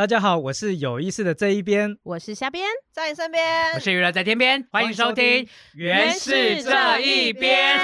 [0.00, 7.78] 大家好，我是有意思的这一边，我是瞎边，在你身边，我是娱乐在天边，欢迎收听《原是这一边》。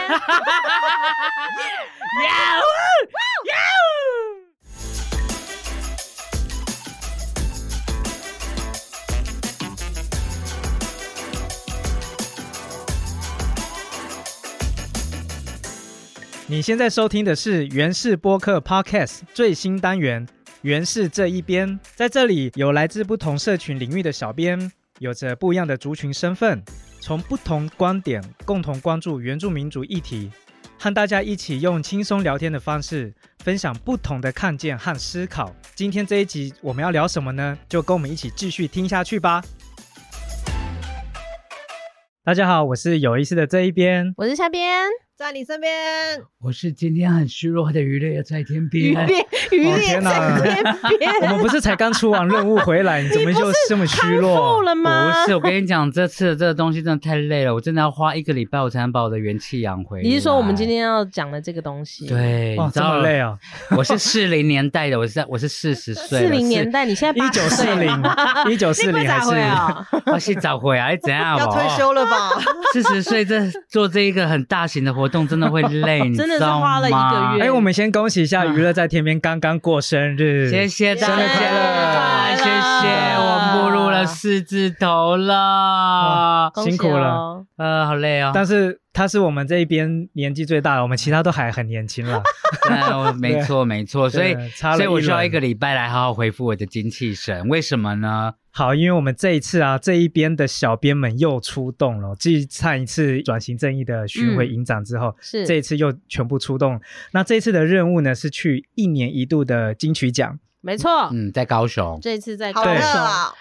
[16.49, 20.27] 你现在收听的是原氏播客 Podcast 最新单元
[20.63, 21.69] 《原是这一边》。
[21.95, 26.63] 在这里，有来自不同社群领域的小编，有着不一样的族群身份，
[27.01, 30.31] 从不同观点共同关注原住民族议题，
[30.79, 35.55] 和大家一起用轻松聊天的方式，分享不同的看见和思考。
[35.75, 37.57] 今天这一集我们要聊什么呢？
[37.69, 39.43] 就跟我们一起继续听下去吧。
[42.25, 45.06] 大家好，我是有意思的这一边，我是虾边。
[45.19, 45.73] 在你身边，
[46.43, 48.93] 我是今天很虚弱的鱼猎在天边。
[48.93, 51.11] 渔猎，渔猎天哪在天边。
[51.23, 54.61] 我们不是才刚出完任务回来，你怎么就这么虚弱？
[54.63, 55.25] 了吗？
[55.25, 60.05] 不是，我跟你讲，这次的这个东西真的太累了，我真的要花一个礼拜，我才能把我的元气养回来。
[60.05, 63.35] 你是说我们今天要讲的这个东西？，对，哇，这你知道么累啊！
[63.75, 68.03] 我是四零年代的，我是在我是四十 岁了，四零年代，你现在一九四零，
[68.51, 69.31] 一九四零还是？
[70.13, 71.39] 我是早回来怎样？
[71.39, 72.33] 要退休了吧？
[72.75, 77.45] 四十岁这做这一个很大型的活动，真的会累， 你真的是知道花了一个吗月。
[77.45, 81.59] 哎，我们先恭喜一下娱乐在天边刚刚过生日，谢谢大生日快乐。
[81.93, 87.09] 家，谢谢，我步入了四字头了，辛苦了。
[87.09, 87.47] 哦。
[87.57, 88.33] 呃，好累哦。
[88.35, 92.23] 但是他是我们这一边年纪最大的，我们其他都还很年轻了，
[92.67, 97.47] 但我没错没错，所以差了所以我需要一个礼拜来好好恢复我的精气神。
[97.47, 98.33] 为什么呢？
[98.51, 102.17] 好，因为我们这一次啊，这一边的小编们又出动了。
[102.19, 106.81] 继上一次转型正义的巡回嗯营长之后，是这一次又全部出动。
[107.13, 113.35] 那这一次的任务呢，是去一年一度的金曲奖没错，嗯，在高雄这次在好热高雄，啊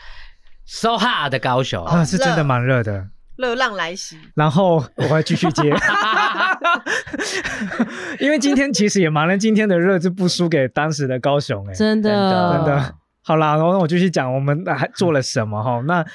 [0.66, 3.08] ，，so hot 的高雄，啊，是真的热蛮热的。
[3.38, 5.64] 热浪来袭， 然后我会继续接，
[8.20, 12.96] 因为今天其实也蛮了，今天的热就不输给当时的高雄哎、真的真的。
[13.24, 15.82] 好啦，然后我继续讲我们还做了什么哈。
[15.88, 16.06] 那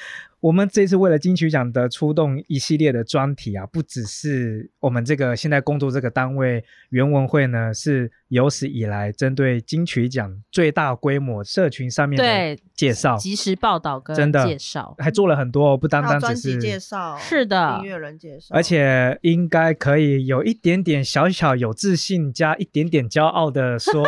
[0.41, 16.79] 我们这次为了金曲奖的出动一系列的专题啊，不只是我们这个现在工作这个单位原文会呢，是有史以来针对金曲奖最大规模社群上面的对介绍，及时报道跟真的介绍，还做了很多哦，不单单只专辑介是。
[16.79, 24.03] 绍，是的音乐人介绍，而且应该可以有一点点小小有自信加一点点骄傲的说，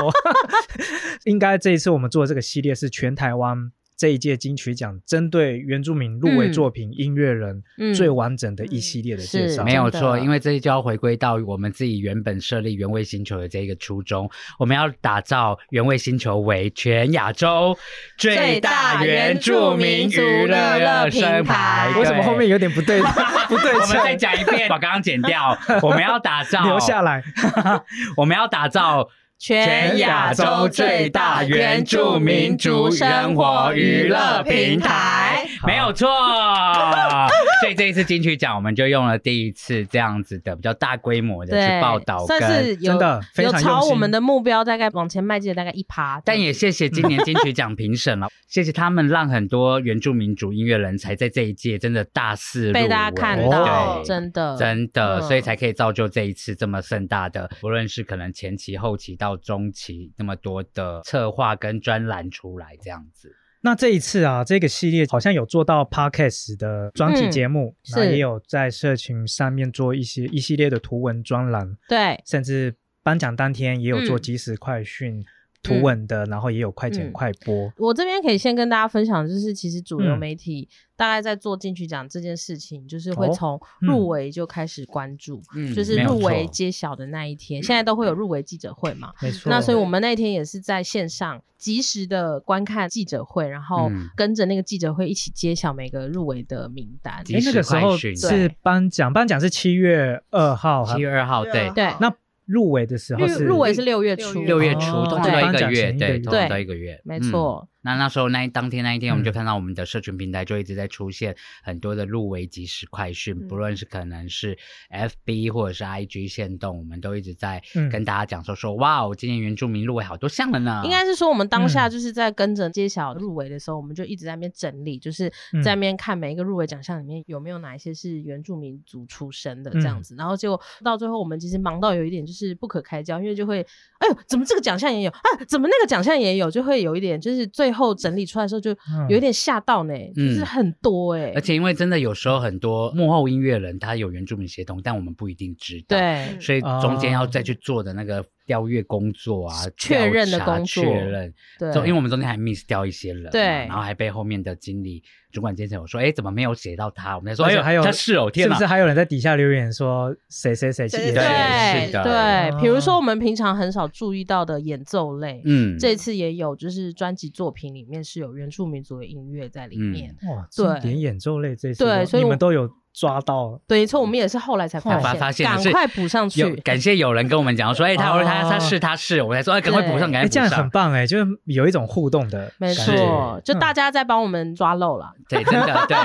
[1.25, 9.63] 应该这一次我们做的这个系列是全台湾这一届金曲奖针对原住民入围作品、音乐人嗯最完整的一系列的介是绍。
[9.63, 17.77] 没有错，因为这就要回归到我们自己原本设立原味星球的这一个初衷，我们要打造原味星球为全亚洲
[18.17, 21.93] 最大原住民娱乐热身牌。
[21.97, 23.01] 为什么后面有点不对
[23.47, 24.17] 不对我们再称？
[24.17, 25.57] 讲一遍，把刚刚剪掉。
[25.81, 27.23] 我们要打造留下来，
[28.17, 29.07] 我们要打造
[29.39, 36.07] 全亚洲最大原住民族生活娱乐平台，没有错。
[37.61, 42.63] 所以这一次金曲奖，我们就用了第一次这样子的比较大规模的去报道算跟。
[42.63, 43.81] 是有真的非有常用心。
[43.81, 54.55] 朝我们的目标大概往前迈进了大概一趴，但也谢谢今年金曲奖评审了，谢谢他们让很多原住民族音乐人才在这一届真的大肆被大家看到，真的。
[54.57, 55.21] 真的，嗯。
[55.23, 63.33] 所以才可以造就这一次这么盛大的，不论是可能前期、后期到中期那么多的策划跟专栏出来这样子。
[63.61, 75.23] 那这一次啊，这个系列好像有做到 podcast 的专题节目，嗯然后是也有在社群上面做一些一系列的图文专栏，对，甚至颁奖当天也有做嗯即时快讯、
[75.63, 77.11] 图文的，然后也有快剪嗯。
[77.13, 77.71] 快播。
[77.77, 80.19] 我这边可以先跟大家分享，就是其实主流嗯。
[80.19, 83.87] 媒体大概在做进去奖这件事情，就是会哦从嗯。
[83.87, 89.13] 入围就开始关注，嗯就是入围揭晓的那一天，现在都会有入围记者会嘛。
[89.21, 89.31] 没。
[89.31, 94.09] 错，那所以我们那一天也是在线上及时的观看记者会，然后嗯。
[94.15, 97.23] 跟着那个记者会一起揭晓每个入围的名单。
[97.29, 101.69] 那个时候是颁奖，颁奖是七月二号，七月二号，对。
[101.73, 102.13] 对，那
[102.45, 107.69] 入围的时候入是入围是六月初，六月初哦通知了一个月，对，前一个月通知了一个月，没嗯错。
[107.83, 114.57] 那那时候那一当天那一天，我们就嗯看到我们的社群平台就一直在出现很多的入围即时快讯，嗯不论是可能是
[114.89, 120.81] FB 或者是 IG 线动，我们都一直在嗯跟大家讲说说，哇，我今年原住民入围好多项了呢。
[120.85, 130.15] 应该是说，我们当下嗯就是在跟着揭晓入围的时候，我们就一直在那边整理，就是嗯在那边看每一个入围奖项里面有没有哪一些是原住民族出身的这样嗯子。
[130.15, 133.61] 然后结果到最后，我们其实忙到有一点就是不可开交，因为就会，
[133.99, 135.43] 哎呦，怎么这个奖项也有啊？
[135.47, 136.49] 怎么那个奖项也有？
[136.49, 139.07] 就会有一点，就是最后整理出来的时候，就嗯。
[139.09, 141.31] 有一点吓到呢，就是很多哎。
[141.35, 146.39] 而，且因为真的有时候很多幕后音乐人他有原住民协同，但我们不一定知道，，对。
[146.39, 153.41] 所以中间要再去做的那个调阅工作啊，确认的工作确认，对，就因为我们中间还 miss 掉一些人，对。
[153.41, 155.01] 然后还被后面的经理、
[155.31, 157.15] 主管监审有说，哎，怎么没有写到他？
[157.15, 158.55] 我们才说，哎呦，还有他是哦，天哪。
[158.55, 163.03] 是不是，还有人在底下留言说谁谁谁对也对对是的对，比如说哦。
[163.03, 170.15] 我们平常很少注意到的演奏类，嗯，这次也有，就是专辑作品里面是有原住民族的音乐在里面。
[170.29, 170.79] 哇，对。
[170.79, 176.55] 点演奏类这次对所以我你们都有抓到，对，没错，我们也是后来才发发现，发现赶快补上去有。
[176.63, 180.63] 感谢有人跟我们讲说，哎，他说他他是他是，我才说，哎，赶快补上，对赶快补上，这样。
[180.63, 185.11] 很棒哎，就是有一种互动的感没觉，错，就嗯大家在帮我们抓漏了。
[185.27, 185.97] 对，真的 对，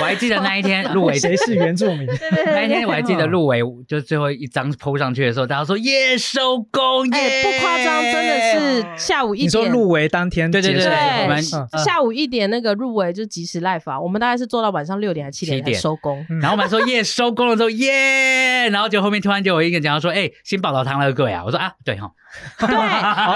[0.00, 2.06] 我还记得那一天入围谁是原住民？
[2.46, 9.72] 那一天我还记得入围，就最后一张 PO 上去的时候，大家说耶收工耶，哎，不夸张，真的是下午一你说点。
[9.72, 10.84] 入围当天对对对
[11.22, 16.24] 我们嗯下午一点那个入围就及时 live 啊，我们大概是做到晚上六点还是七点7点才收工。
[16.38, 22.10] 嗯然后我们说 耶收工了之后耶，然后就后面突然就有一个讲说，哎，新宝岛汤乐贵啊，我说啊，对哈，
[22.58, 22.68] 对，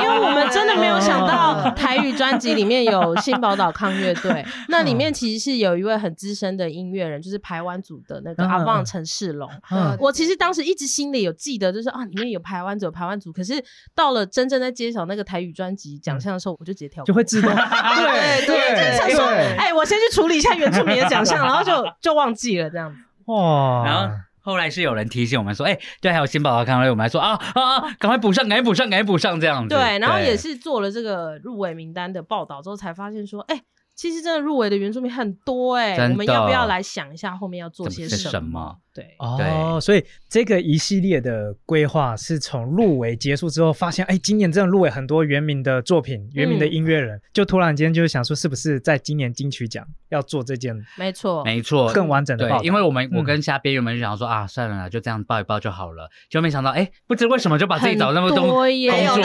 [0.03, 9.51] 因为我们真的没有想到台语专辑里面有新宝岛抗乐队， 那里面其实是有一位很资深的音乐人，就是排湾组的那个嗯阿旺陈世龙。
[9.71, 13.33] 嗯我其实当时一直心里有记得，就是啊，里面有排湾组，有排湾组。
[13.33, 13.63] 可是
[13.95, 17.07] 到了真正在揭晓那个台语专辑奖项的时候，我就直接跳过。
[17.07, 22.99] 就会自动对对想说，对，哎，我先去处理一下原住民的奖项，然后就就忘记了这样子。
[23.27, 24.15] 哇，然后。
[24.47, 29.75] 后来是有人提醒我们说，哎，对，还有新宝宝康乐，我们还说啊啊啊，赶快补上，赶快补上，赶快补上这样子。
[29.75, 33.61] 对，然后也是做了这个入围名单的报道之后，才发现说，哎、
[33.97, 38.77] 其实真的入围的原住民很多哎、我们要不要来想一下后面要做些什什么？
[38.93, 52.59] 对，哦，所以这个一系列的规划是从入围结束之后，发现哎，今年真的入围很多原名的作品、原名的音乐人，就突然间就想说，是不是在今年金曲奖要做这件没错，没错，更完整的报？
[52.59, 58.63] 对，因为我们我嗯跟虾边原本就想说啊，算了啦，就这样报一报就好了，就没想到哎，不知为什么就把自己找那么多工作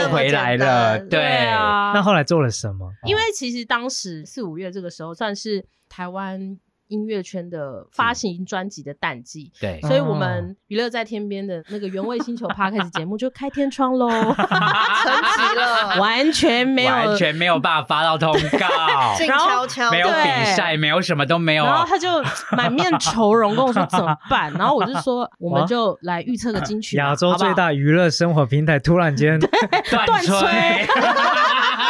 [0.09, 2.91] 回来了，对啊，那后来做了什么？
[3.07, 9.49] 因为其实当时四五月这个时候算是台湾音乐圈的发行专辑的淡季。
[9.61, 18.67] 对，所以，我们娱乐在天边的那个原味星球 podcast 节目就开天窗喽， 成级了，完全没有，完全没有办法发到通告，
[19.15, 22.21] 静悄悄，没有对比赛，没有什么都没有，然后他就
[22.57, 29.39] 满面愁容跟我说怎么办，然后我就说我们就来预测个金曲，亚洲最大娱乐生活平台突然间
[29.89, 30.35] 断吹。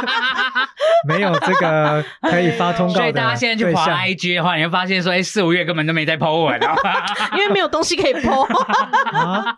[1.07, 6.75] 没有这个可以发通告的所以大家现在去滑 IG 的话，你会发现说，哎，四五月根本都没在 po 文啊。
[7.33, 8.43] 因为没有东西可以播。
[8.43, 9.55] 啊，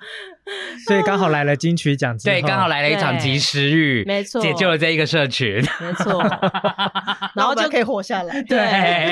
[0.86, 5.56] 所以刚好来了金曲奖对，刚好来了一场及时雨，没错解救了这一个社群。
[5.80, 6.22] 没错，
[7.36, 8.42] 然后就然后就可以活下来。
[8.44, 8.58] 对，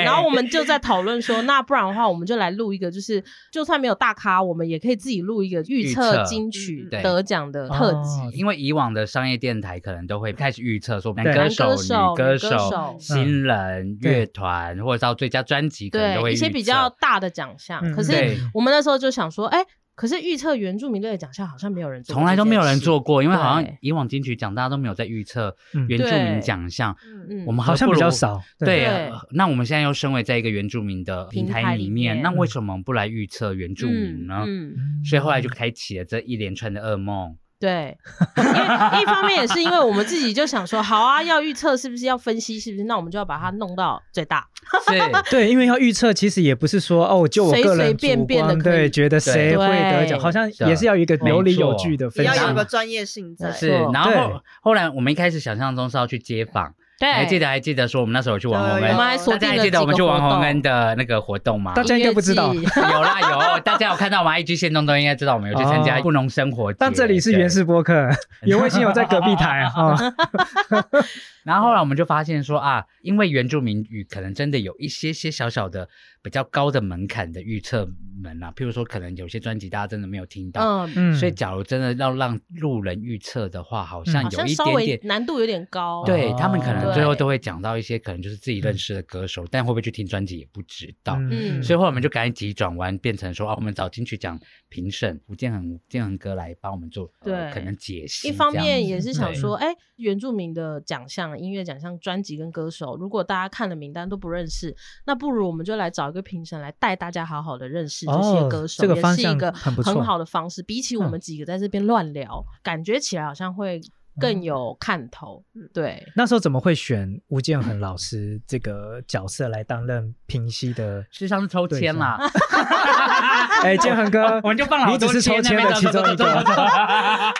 [0.04, 8.20] 然后我们就在讨论说，那不然的话，我们就来录一个，就是就算没有大咖，我们也可以自己录一个预预测测金曲得奖的特辑。
[8.20, 17.92] 哦因为以往的商业电台可能都会开始预测说男歌手、歌手女歌手新人、乐团，或者到最佳专辑，可能都会对一些比较大的奖项，嗯。
[17.94, 18.12] 可是
[18.54, 19.64] 我们那时候就想说，哎，
[19.94, 22.98] 可是预测原住民类的奖项好像没有人做，从来都没有人做。
[22.98, 25.86] 过，因为好像以往金曲奖大家都没有在预测嗯。
[25.88, 26.96] 原住民奖项，
[27.28, 27.44] 嗯。
[27.46, 34.44] 我们好像比较少，对那我们现在又身为在一个原住民的平平台里面，面那为什么不来预测原住民呢？
[34.46, 35.04] 嗯，嗯。
[35.04, 37.36] 所以后来就开启了这一连串的噩梦。
[37.62, 37.96] 对，
[38.38, 42.82] 因为一方面也是因为我们自己就想说，好啊，要预测是不是要分析是不是？
[42.84, 44.44] 那我们就要把它弄到最大。
[44.88, 45.00] 对，
[45.30, 52.54] 对，因为要预测，其实也不是说哦，就我随个人随便主观便的对觉得谁会得奖，好像也是要有一个有理有据的分析要有嘛。
[52.54, 53.54] 个专业性在没。
[53.54, 61.72] 是，然后后后来我们一开始想象中是要去街访，对，还记得还记得说我们那时候有去王洪恩，有有有我们还锁大家还记得我们去几个活动王洪恩的那个活动吗？
[61.74, 63.20] 大家应该不知道音乐季有啦
[63.56, 66.76] 有，大家有看到我们 IG 线动都应该知道我们有去参加哦布农生活节。
[66.78, 68.08] 但这里是原始播客，
[68.42, 69.96] 有卫星有在隔壁台啊。
[69.98, 71.00] 对
[71.42, 75.88] 然后后来我们就发现说啊，因为原住民语可能真的有一些些小小的
[76.22, 77.84] 比较高的门槛的预测
[78.22, 85.00] 门啊，譬如说可能有些专辑大家真的没有听到，嗯，嗯，所以假如真的要让路人预测的话，好像嗯好有一点点。
[85.02, 86.02] 难度有点高。
[86.02, 91.16] 哦对他们可能对最后都会讲到一些可能就是自己认识的歌手，但会不会去听专辑也不知道。
[91.30, 98.28] 嗯所以后来我们就赶紧急转弯，变成说啊，我们找金曲奖评审吴建恒、吴建恒哥来帮我们做，呃对可能解析。
[98.28, 104.74] 一方面也是想对说，哎，原住民的奖项、音乐奖项、专辑跟歌手，如果大家看了名单都不认识，
[105.06, 110.62] 那不如我们就来找一个评审来带大家好好的认识这些哦歌手，这个方向也是一个很不错很好的方式。
[110.62, 113.80] 比起我们几个在这边乱聊，感觉起来好像会
[114.20, 115.42] 更有看头。
[115.72, 121.02] 对，那时候怎么会选吴建衡老师这个角色来担任平息的？
[121.10, 122.18] 实际上是抽签啦。
[123.62, 126.24] 哎，建衡哥， 我们就放你只是抽签的其中一个。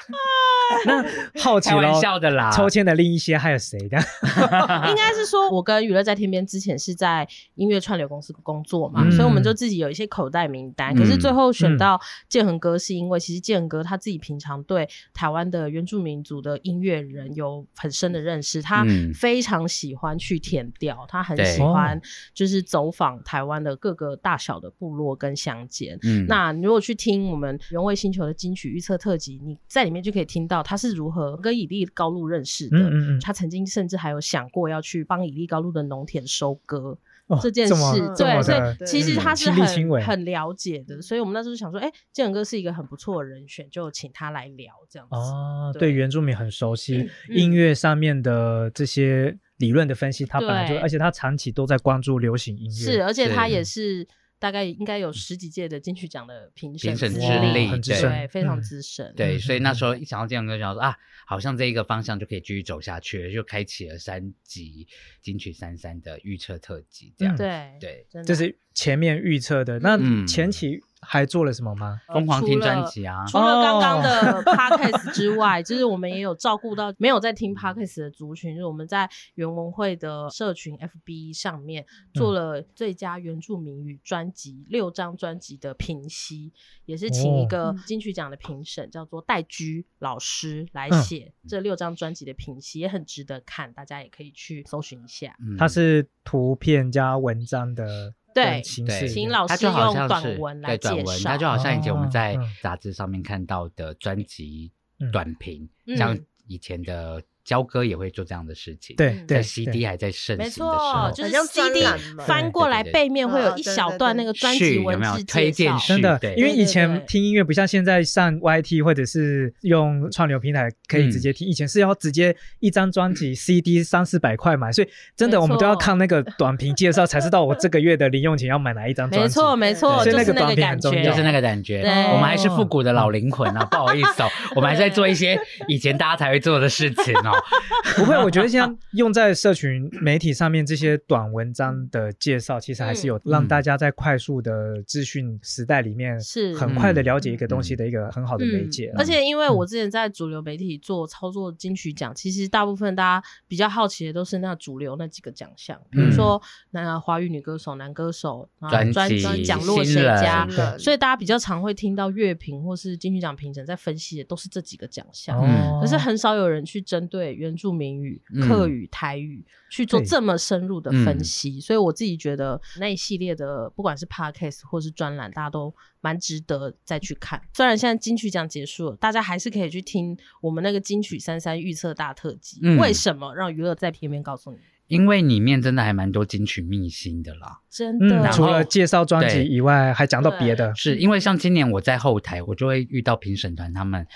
[0.87, 3.99] 那好奇玩笑的啦，抽签的另一些还有谁的？
[4.89, 10.95] 应该是说，我跟娱乐在天边之前是在音乐串流公司工作嘛，所以我们就自己有一些口袋名单。
[10.95, 22.01] 可是最后选到建恒哥，是因为其实建恒哥他自己平常对台湾的原住民族的音乐人有很深的认识，他非常喜欢去填调，他很喜欢
[22.33, 25.99] 就是走访台湾的各个大小的部落跟乡间。
[26.03, 30.62] 嗯那如果去听我们原味星球的金曲预测特辑，你在里面就可以听到。
[30.63, 32.79] 他是如何跟以利高路认识的？
[33.21, 36.99] 他曾经甚至还有想过要去帮以利高路的农田收割
[37.43, 37.75] 这件事。
[38.17, 41.01] 对，所以其实他是很很了解的。
[41.01, 45.15] 所以我们那时候想说，哎，建仁哥是一个很不错的人选，就请他来聊这样子。
[45.17, 52.71] 哦，对原住民很熟悉，音乐上面的这些理论的分析，他本来就，而且他长期都在关注流行音乐。
[52.71, 54.07] 是，而且他也是。
[54.43, 59.15] 大概应该有十几届的金曲奖的评审资历，对，非常资深。
[59.17, 64.89] 对， 所以那时候一想到这样，就想说啊，好像这一个方向就可以继续走下去，就开启了三集
[65.21, 69.79] 金曲三三的预测特辑，这样对对，这是前面预测的。
[69.79, 69.97] 那
[70.27, 70.83] 前期。
[71.05, 72.01] 还做了什么吗？
[72.07, 73.27] 疯狂听专辑啊！
[73.27, 78.55] 除了刚刚的 podcast 之外，就是我们也有照顾到没有在听 podcast 的族群。
[78.55, 86.53] 就是我们在原文会的社群 FB 上面做了最佳原住民语专辑六张专辑的评析，
[86.87, 95.35] 也是请一个金曲奖的评审叫做戴居老师来写这六张专辑的评析，也很值得看，大家也可以去搜寻一下。
[95.59, 98.15] 它是图片加文章的。
[98.35, 99.73] 对，对，请老师用
[100.09, 101.31] 短文来介绍。
[101.31, 104.73] 它就好像以前我们在杂志上面看到的专辑
[105.13, 107.23] 短评，像以前的。
[107.45, 111.85] 交歌也会做这样的事情，对，在 CD 还在盛行的时候，就是 CD
[112.27, 129.25] 翻过来背面会有一小段那个专辑文字推荐，真的，因为以前听音乐不像现在上 YT 或者是用串流平台可以直接听，以前是要直接一张专辑 CD 三四百块买，所以真的我们都要看那个短评介绍才知道我这个月的零用钱要买哪一张专辑。
[129.25, 131.83] 没错没错，所以那个短评很重要，就是那个感觉。
[132.13, 137.32] 我们还是复古的老灵魂啊，不好意思哦，我们还在做一些以前大家才会做的事情哦。
[137.97, 146.53] 不会，我觉得像用在社群媒体上面这些短文章的介绍，其实还是有让大家在快速的资讯时代里面是。
[146.63, 148.93] 很快的了解一个东西的一个很好的媒介。
[148.97, 158.49] 而且因为我之前在主流媒体做操作金曲奖，其实大部分大家比较好奇的都是那主流那几个奖项，比如说那华语女歌手、男歌手、
[158.93, 160.47] 专辑奖落谁家，
[160.79, 165.41] 所以大家比较常会听到乐评或是金曲奖评审在分析的都是这几个奖项，
[165.81, 167.93] 可是很少有人去针对原住民。
[168.03, 177.41] 语、客语、台语去做这么深入的分析，所以我自己觉得那一系列的不管是 podcast 或是专栏，大家都蛮值得再去看。
[177.53, 182.61] 虽然现在金曲奖结束了，大家还是可以去听我们那个金曲三三预测大特辑。
[182.79, 184.59] 为什么让娱乐在片面告诉你？
[184.89, 188.31] 因为里面真的还蛮多金曲秘辛的啦，真的。
[188.33, 190.75] 除了介绍专辑以外，还讲到别的。
[190.75, 194.07] 是因为像今年我在后台，我就会遇到评审团，他们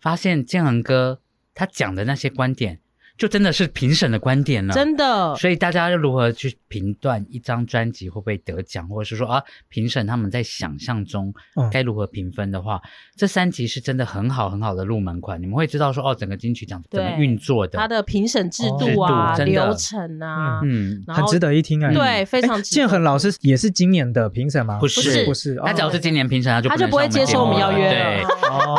[0.00, 1.20] 发现建恒哥
[1.54, 2.80] 他讲的那些观点。
[3.18, 5.36] 就真的是评审的观点了，真的。
[5.36, 11.30] 所以大家如何去评断一张专辑会不会得奖，或者是说啊，评审他们在想象中
[11.70, 12.80] 该如何评分的话，
[13.14, 15.38] 这三集是真的很好很好的入门款。
[15.38, 21.92] 你们会知道说哦，整个金曲奖怎么运作的，它的评审制度啊、流程啊，嗯，很值得一听啊。
[21.92, 22.62] 对，非常。
[22.62, 24.78] 建恒老师也是今年的评审吗？
[24.78, 25.56] 不是，不是。
[25.56, 28.26] 他只要是今年评审，他就他就不会接受我们邀约了，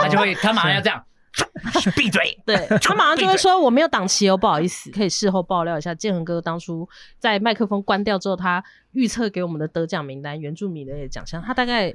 [0.02, 1.04] 他就会他马上要这样。
[1.96, 2.38] 闭嘴！
[2.46, 5.96] 对 他马上就会说我没有档期哦，不好意思，可以事后爆料一下。
[5.96, 6.88] 建恒哥当初
[7.20, 11.94] 在麦克风关掉之后，他预测给我们的得奖名单，原住民的奖项，他大概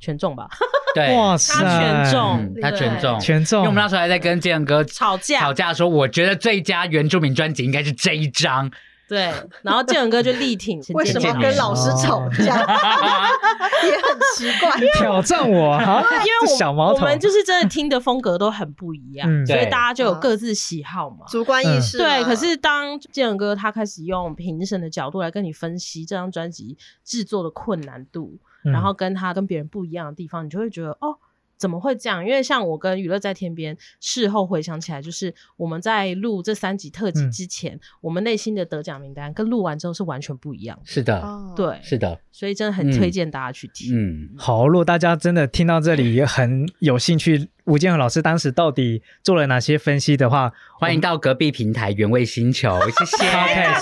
[0.00, 0.48] 全中吧？
[0.94, 3.58] 对，哇塞，他全中，他全中，全中。
[3.60, 8.70] 因为我们那时候还在跟建恒哥吵架，吵架说，我觉得最佳原住民专辑应该是这一张。
[9.08, 12.44] 对，然后建文哥就力挺，为什么跟老师吵架？
[13.82, 21.96] 也很奇怪，挑战我哈，因为小毛，我们就是真的听的风格都很不一样，所以大家就有各自喜好嘛，主观意识。
[21.96, 31.16] 对，可是当建文哥他开始用评审的角度来跟你分析这张专辑制作的困难度，然后跟他跟别人不一样的地方，你就会觉得哦。
[31.58, 32.24] 怎么会这样？
[32.24, 40.82] 因为像我跟娱乐在天边事后回想起来，就是我们在录这三集特辑嗯之前，我们内心的得奖名单跟录完之后是完全不一样的。
[40.84, 43.90] 是的，哦，对，是的，所以真的很推荐大家去听。
[43.92, 53.28] 嗯，好，如果大家真的听到这里也很有兴趣，吴建和老师当时到底做了哪些分析的话，欢迎到隔壁平台原味星球，谢谢。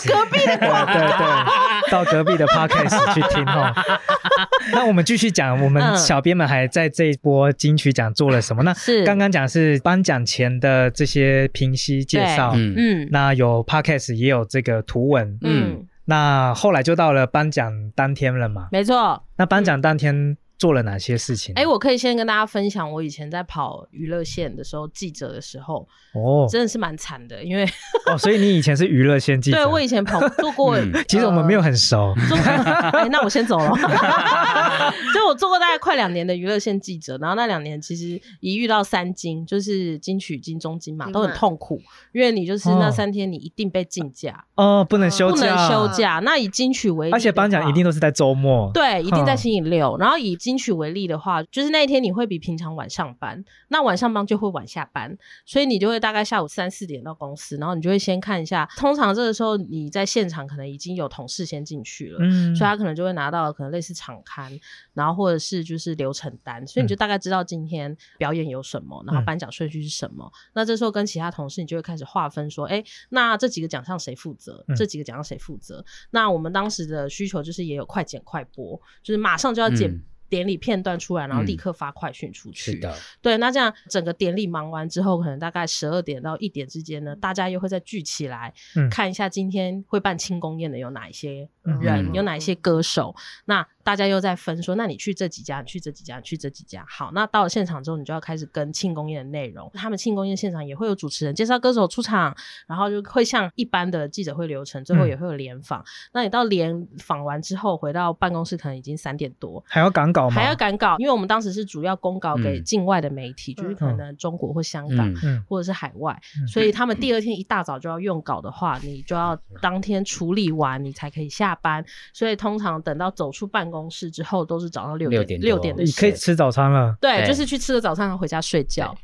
[0.13, 3.75] 隔壁的对对对，到隔壁的 podcast 去听哈。
[4.73, 5.97] 那我们继续讲，我们嗯。
[5.97, 8.63] 小编们还在这一波金曲奖做了什么？
[8.65, 9.05] 那是。
[9.05, 12.75] 刚刚讲是颁奖前的这些评析介绍，嗯。
[12.77, 13.09] 嗯。
[13.11, 18.69] 那有 podcast 也有这个图文，嗯，那后来就到了颁奖当天了嘛。
[18.73, 19.23] 没错。
[19.37, 21.55] 那颁奖当天做了哪些事情？
[21.55, 27.65] 哎、我可以先跟大家分享，我以前在跑娱乐线的时候，记者的时候，哦真的是蛮惨的，因为
[28.07, 29.57] 哦，所以你以前是娱乐线记者？
[29.59, 32.15] 对我以前跑做过，嗯其实我们没有很熟。
[32.29, 33.71] 做过、哎那我先走了。
[35.15, 41.81] 就我做过大概快两年的娱乐线记者，然后那两年其实一遇到三金，就是金曲、金钟、金嘛，都很痛苦，
[42.13, 46.21] 因为你就是哦那三天你一定被禁驾，哦，不能休假不，能休假。
[46.25, 48.71] 那以金曲为而且颁奖一定都是在周末。
[48.73, 49.97] 对，一定在嗯星期六。
[49.99, 58.65] 然后以金曲为例的话，就是那一天你会比平常晚上班，那晚上班就会晚下班，所以你就会大概下午三四点到公司，然后你就会先看一下。
[58.77, 62.19] 通常这个时候你在现场可能已经有同事先进去了。
[62.23, 64.53] 嗯所以他可能就会拿到可能类似场刊，
[64.95, 70.31] 然后或者是就是流程单，所以你就大概知道今天表演有什么，然后嗯颁奖顺序是什么。
[70.55, 74.65] 那这时候跟其他同事你就会开始划分说，哎，那这几个奖项谁负责？
[74.69, 75.85] 嗯这几个奖项谁负责？
[76.11, 81.57] 那我们当时的需求就是也有快剪快播，就是马上就要剪嗯典礼片段出来，然后立嗯。
[81.57, 82.73] 刻发快讯出去。
[82.73, 88.89] 是的，对，那这样整个典礼忙完之后，可能大概十二点到一点之间呢，大家又会再聚起来、嗯。
[88.91, 92.15] 看一下今天会办庆功宴的有哪一些人，嗯。
[92.15, 93.15] 有哪一些歌手。
[93.47, 96.85] 那大家又在分说，那你去这几家，你去这几家，你去这几家。
[96.89, 99.71] 好，那到了现场之后，你就要开始跟庆功宴的内容。
[99.75, 105.85] 他们庆功宴现场也会有主持人介绍歌手出场，然后就会像一般的记者会流程，最后嗯也会有联访。
[106.13, 110.35] 那你到联访完之后，回到办公室可能已经三点多，还要赶稿吗？
[110.35, 115.09] 还要赶稿，因为我们当时是主要公稿给嗯境外的媒体，就是可能中国或香港。
[115.13, 121.85] 嗯，嗯或者是海外，嗯所以他们第二天一大早就要用稿的话，你就要当天处理完，你才可以下班。
[122.13, 126.13] 所以通常等到走出办公室之后，都是早上六六点六点的你可以。
[126.13, 126.97] 吃早餐了。
[127.01, 128.97] 对，对就是去吃了早餐，然后回家睡觉。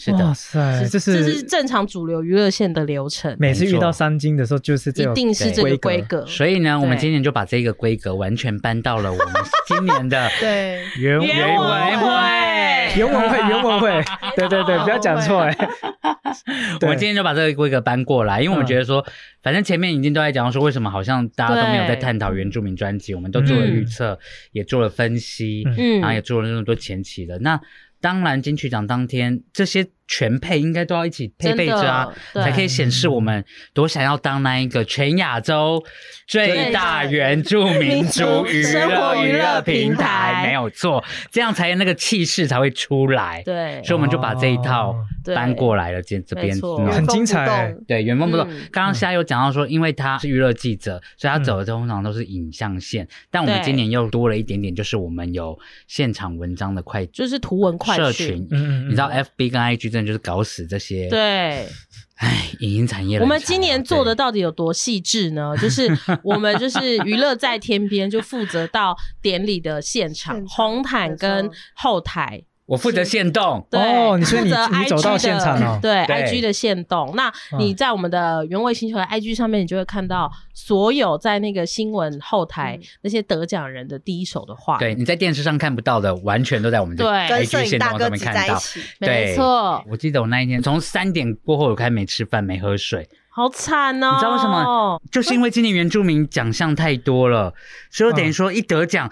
[0.00, 6.24] 是的哇，塞，这是这是是正常主流娱乐线的流程，每次遇到三金的时候，就是这一种定是这个规规格。
[6.24, 9.34] 所以呢，我们今年就把这个规格完全搬到了我们
[9.66, 12.08] 今年的 对，原原文会。
[12.96, 13.38] 原文会。
[13.48, 14.02] 原文会，
[14.36, 15.56] 对对对，不要讲错哎。
[16.80, 19.04] 我们今天就把这个规格搬过来，因为我们嗯觉得说，
[19.42, 24.16] 反正前面已经都在讲说，为什么好像大家都没有在探讨原住民专辑，我们都做了预测，
[24.52, 25.74] 也做了分析，嗯。
[25.76, 26.00] 嗯。
[26.00, 27.36] 然后也做了那么多前期的。
[27.40, 27.60] 那
[28.00, 35.84] 当然，金曲奖当天这些全配应该都要一起配备着啊才可以显示我们多想要当那一个全亚洲
[36.26, 43.42] 最大原住民族娱乐娱乐平平台台，没有错，这样才那个气势才会出来。
[43.44, 44.94] 对所以我们就把这一套
[45.34, 46.58] 搬过来了，这这边
[46.90, 48.46] 很精彩欸对，原封不动。
[48.50, 53.06] 嗯刚刚夏有讲到说，因为他是娱乐记者，所以他走的通常都是影像线。
[53.30, 58.12] 但我们今年又多了一点点，就是我们有现场文章的快就是图文快社。
[58.12, 58.46] 群。
[58.50, 61.66] 嗯你知道 FB 跟 IG 真的就是搞死这些，，对，
[62.16, 63.18] 唉，影音产业。
[63.18, 65.56] 我们今年做的到底有多细致呢？
[65.60, 65.88] 就是
[66.22, 72.44] 我们就是娱乐在天边，就负责到典礼的现场， 红毯跟后台。
[72.68, 76.16] 我负责限动，哦你说你负责你走到现场哦对 对。
[76.16, 77.14] IG 的线动。
[77.16, 82.84] 那你在我们的原味星球的 IG 上面，你就会看到所有在那个新闻后台嗯。
[83.00, 84.76] 那些得奖人的第一手的话。
[84.76, 87.28] 对，你在电视上看不到的，完全都在我们的对。
[87.28, 88.54] 跟摄 IG 影线动大哥挤上面看到。
[88.54, 94.10] 在一起，没错，我记得我那一天从三点过后，我开始没吃饭，没喝水，好惨哦！
[94.12, 95.00] 你知道为什么？
[95.10, 97.54] 就是因为今年原住民奖项太多了，
[97.90, 99.08] 所以我等于说一得奖，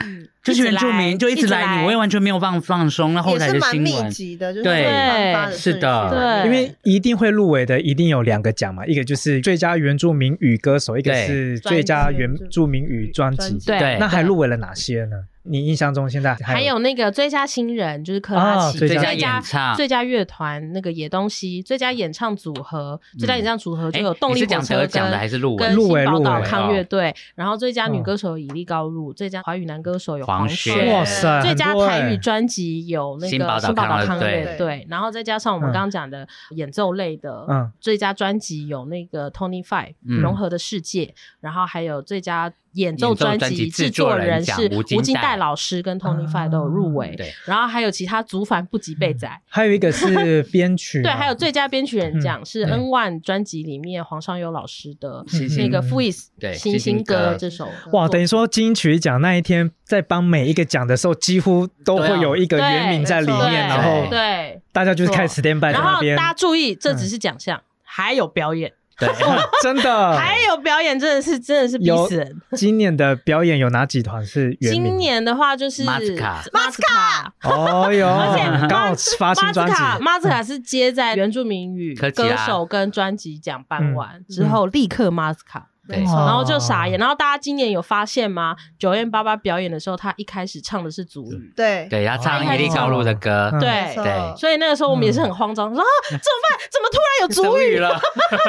[0.47, 3.15] 就是原住民就一直来，你我也完全没有放放松。
[3.15, 5.53] 那后台也是蛮的新闻，密集的，就是对。
[5.53, 6.11] 是的。
[6.11, 6.47] 对。
[6.47, 13.59] 因为一定会入围的，一定有两个奖嘛，一个就是最佳原住民语歌手，一个是最佳原住民语专辑。
[13.67, 13.79] 对。
[13.79, 13.97] 对。
[13.99, 15.17] 那还入围了哪些呢？
[15.49, 19.77] 你印象中现在还有那个最佳新人，就是克拉奇，哦最佳最佳演唱。
[19.77, 25.65] 最佳乐团那个野东西，最佳演唱组合，最佳演唱组合就有动力火车讲得奖的跟还是入围？
[25.65, 26.87] 跟入围新宝岛入围康乐哦。
[26.91, 28.03] 队，然后最佳女嗯。
[28.03, 34.44] 歌手有以力高露，最佳华语男歌手有黄轩轩，哇塞，最佳台语专辑有那个新宝岛康康乐队。
[34.44, 35.72] 乐队，然后再加上我们嗯。
[35.72, 37.72] 刚刚讲的演奏类的，嗯。
[37.81, 55.25] 最佳专辑有那个 Tony Five 嗯融合的世界，然后还有最佳演奏专辑制制作作人人是奖吴金吴金带赛老师跟 Tony Five 都有入围，对，然后还有其他族凡不及被宰，还有一个是编曲， 对，还有最佳编曲人奖是 N One 专辑里面黄尚优老师的
[55.59, 69.09] 那个《f u i s 对星星歌歌这首哇，等于说金曲奖那一天在帮每一个奖的时候，几乎都会有一个原名在里面，然后对，大家就是开始 stand by 在然后那边，大家注意，这只是奖项，还有表演，对，
[69.63, 70.17] 真的。
[70.17, 72.41] 还有表演，真的是真的是逼死人。
[72.53, 74.73] 今年的表演有哪几团是原？
[74.73, 76.43] 今年的话就是马斯卡。
[76.53, 77.33] 马斯卡。
[77.43, 84.25] 哦哟而且，刚好发新专辑，马斯卡，马斯卡是接在原住民语歌手跟专辑奖颁完嗯。
[84.29, 85.99] 之后，立刻马斯卡，对。
[86.05, 86.25] 哦。
[86.27, 86.99] 然后就傻眼。
[86.99, 88.57] 然后大家今年有发现吗？
[88.79, 91.87] 九燕八八表演的时候，他一开始唱的是主语，对。
[91.90, 93.94] 对，他唱哦伊利高路的歌，嗯对。
[93.94, 94.37] 对。
[94.37, 96.68] 所以那个时候我们也是很慌张，说啊怎么办？
[96.70, 97.77] 怎么突然有主语？
[97.81, 98.01] 了，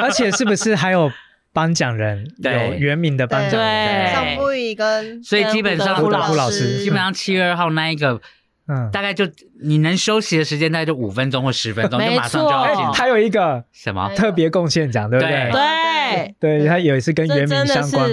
[0.02, 1.10] 而且是不是还有
[1.52, 2.52] 颁奖人 对。
[2.70, 4.04] 有原名的颁奖人？
[4.04, 4.12] 对。
[4.12, 6.78] 上不一跟所以基本上胡跟老老师。
[6.78, 8.20] 基本上七月二号那一个，
[8.68, 9.26] 嗯，大概就
[9.62, 12.92] 你能休息的时间大概就五分钟或十分钟，就马上就要错进来。
[12.92, 14.14] 还有一个什么？
[14.14, 16.34] 特别贡献奖，对不对对？
[16.40, 18.08] 对，对，它有一次跟原名相关。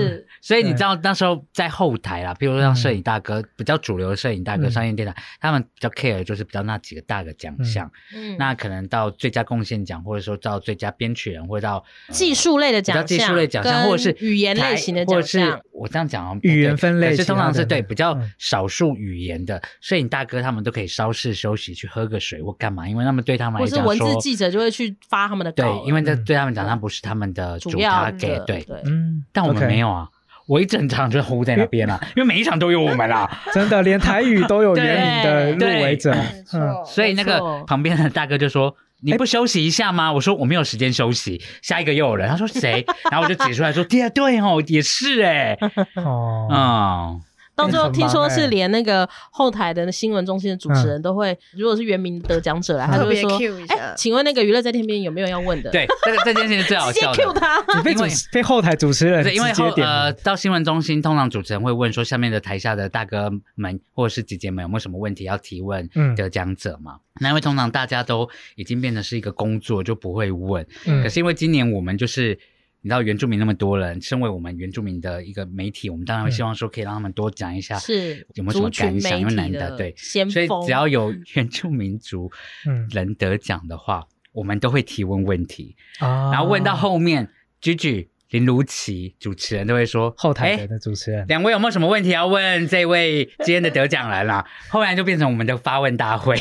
[0.45, 4.71] 是所以你知道那时候在后台啦，比如说像摄影大哥，比较主流的摄影大哥、嗯。
[4.71, 7.91] 商业电台，他们比较 care 就是比较那几个大的奖项。
[8.13, 8.37] 嗯。
[8.37, 15.61] 那可能到最佳贡献奖，或者说到最佳编曲人，或者到技术类的奖项，技术类奖项，或者是语言类型的或者是奖项。
[15.71, 26.23] 我这样讲啊，语言分类可是通常是对比较嗯少数语言的摄影大哥，他们都可以稍事休息，去喝个水或干嘛，因为他们对他们讲说，字记者就会去发他们的稿对，，因为这嗯。
[26.23, 30.09] 对他们讲，他不是他们的主主要的对，嗯，但我们没有啊。
[30.47, 36.13] 我一整场就 hold 在那边啊，因为每一场都有我们啊， 真的连台语都有原名的入围者。
[36.53, 45.57] 嗯，所以那个旁边的大哥就说：“你不休息一下吗？”我说：“我没有时间休息。”下一个又有人，他说：“谁？” 然后我就指出来说：“对啊，对哦，也是哎，
[45.95, 47.21] 哦，嗯，
[47.55, 57.39] 到最后 听说是连那个后台的新闻中心的主持人都会，如果是原名得奖者来，他就会说 Q 一：“哎下，，请问那个娱乐在天边有没有要问的？”，对， 这个这件事情是最好笑 Q 的。
[57.39, 57.55] 他。
[57.77, 66.97] 你被主因为被后台主持人对因为呃，到新闻中心，通常主持人会问说，下面的台下的大哥们或者是姐姐们有没有什么问题要提问嗯得奖者嘛？
[67.21, 70.65] 那因为通常大家都已经变成是一个工作，就不会问。
[70.85, 72.37] 嗯可是因为今年我们就是
[72.85, 82.31] 你知道原住民那么多人，身为我们原住民的一个媒体，我们当然会希望说可以让他们多讲一下是有没有什么感想，因为难得对，所以，只要有原住民族
[82.67, 82.87] 嗯。
[82.91, 86.29] 人得奖的话，我们都会提问问题，啊。
[86.31, 87.27] 然后问到后面，
[87.59, 96.35] 居居林如琪主持人都会说后台哎的主持人，两位有没有什么问题要问这位今天的得奖人啦、 后来就变成我们的发问大会，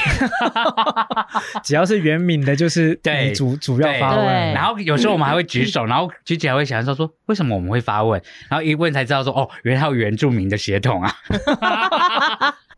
[1.63, 11.15] 只要是原名的，就是 对主主要发问，然后有时候我们还会举手，然后举起来会想说说为什么我们会发问，然后一问才知道说哦，原来还有原住民的血统啊，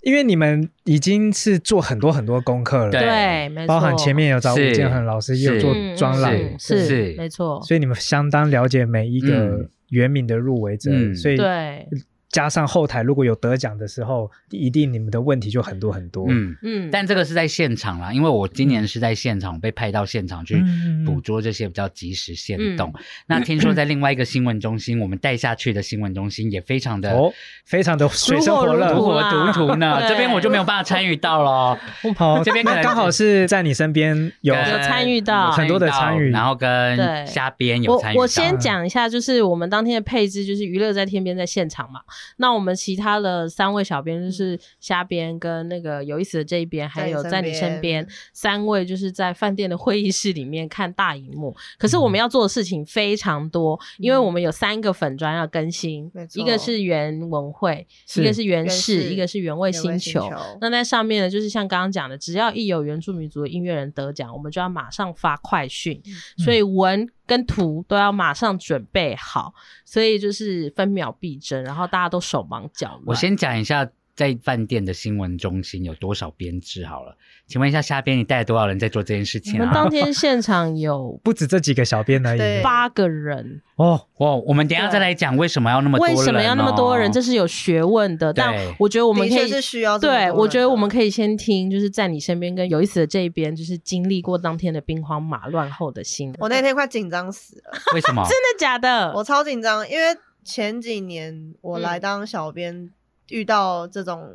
[0.07, 3.01] 因为你们已经是做很多很多功课了，对。
[3.01, 7.13] 对，没错，包含前面有找吴建衡老师，也有做嗯专栏，嗯是。
[7.19, 9.69] 没错，所以你们相当了解每一个嗯。
[9.89, 11.13] 原名的入围者，嗯。
[11.13, 11.89] 所以对，
[12.37, 16.27] 加上后台如果有得奖的时候，一定你们的问题就很多很多。
[16.29, 16.55] 嗯。
[16.61, 22.93] 嗯，但这个是在现场啦，因为我今年是在现场被派到现场去嗯捕捉这些比较及时现动。
[23.27, 27.33] 那听说在另外一个新闻中心，我们带下去的新闻中心也非常的哦，
[27.65, 29.99] 非常的水深火热如火如火如荼呢。
[30.05, 31.79] 对这边我就没有办法参与到咯。
[32.17, 38.21] 好，这边可能刚好是在你身边有参与到有很多的参与然后跟瞎编有我参与到。
[38.21, 42.01] 我先讲一下，就是我们当天的配置，就是娱乐在天边在现场嘛。
[42.37, 51.55] 那我们其他的三位小编就是虾编跟那个有意思的这一边，还有在你身边三位就是在饭店的会议室里面看大荧幕。
[51.79, 60.31] 可是我们要做的事情非常多，因为我们有三个粉砖要更新一个是原文汇，是一个是原氏一个是原味星球。
[60.61, 66.03] 那在上面呢，就是像刚刚讲的，只要一有原住民族的音乐人得奖，我们就要马上发快讯，
[66.39, 69.53] 所以文跟图都要马上准备好，
[69.85, 73.05] 所以就是分秒必争，然后大家都手忙脚乱。
[73.07, 77.17] 我先讲一下在饭店的新闻中心有多少编制好了。
[77.49, 79.65] 请问一下，虾边你带了多少人在做这件事情啊？
[79.67, 84.01] 们当天现场有 不止这几个小编而已八个人，哦。
[84.17, 87.13] 哦，我们等一下再来讲为什么要那么多人、哦，为什么要那么多人？
[87.13, 88.33] 这是有学问的。
[88.33, 96.35] 但我觉得我们可以是需要对，我觉得我们可以先听，就是在你身边跟有意思的这一边，就是经历过当天的兵荒马乱后的心。
[96.39, 98.23] 我那天快紧张死了，为什么？
[98.29, 99.13] 真的假的？
[99.15, 102.91] 我超紧张，因为前几年我嗯来当小编，
[103.29, 104.31] 遇到这种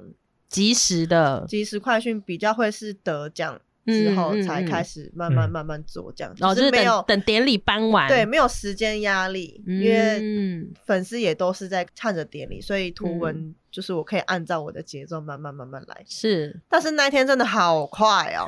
[0.52, 16.04] 及时的，及时快讯比较会是得奖之后才嗯开始慢慢嗯慢慢做这样，然后就是没有等等典礼搬完，对没有时间压力，因为嗯粉丝也都是在看着典礼，所以图嗯文就是我可以按照我的节奏慢慢慢慢来。
[16.06, 18.46] 是但是那一天真的好快哦。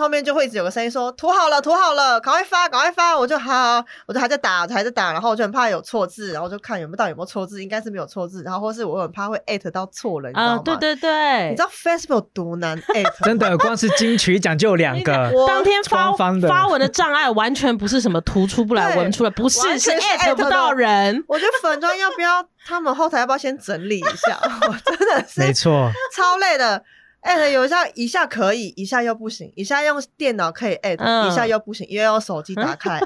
[0.00, 3.16] 后面就会一直有个声音说涂好了，涂好了，赶快发，赶快发！
[3.16, 10.62] 我就好，我就还在打，还在打，然后我就很怕有错字，然后就看有没有到底有没有错字，应该是没有错字，然后或是我很怕会艾特到错人，你知道啊，吗？
[10.64, 13.24] 对对对，你知道 Facebook 有多难艾特？
[13.24, 21.22] 真的，光是金曲奖就有两个，当天发发文的障碍完全不是什么图出不来、对文出来，不是是是艾特不到人。
[21.28, 24.38] 我觉得粉妆要不要他们后台要不要先整理一下？
[24.66, 26.82] 我真的是没错，超累的。
[27.20, 31.28] 艾特有一下一下可以，一下又不行，一下用电脑可以艾特、嗯。
[31.28, 33.00] 一下又不行，又要用手机打 开。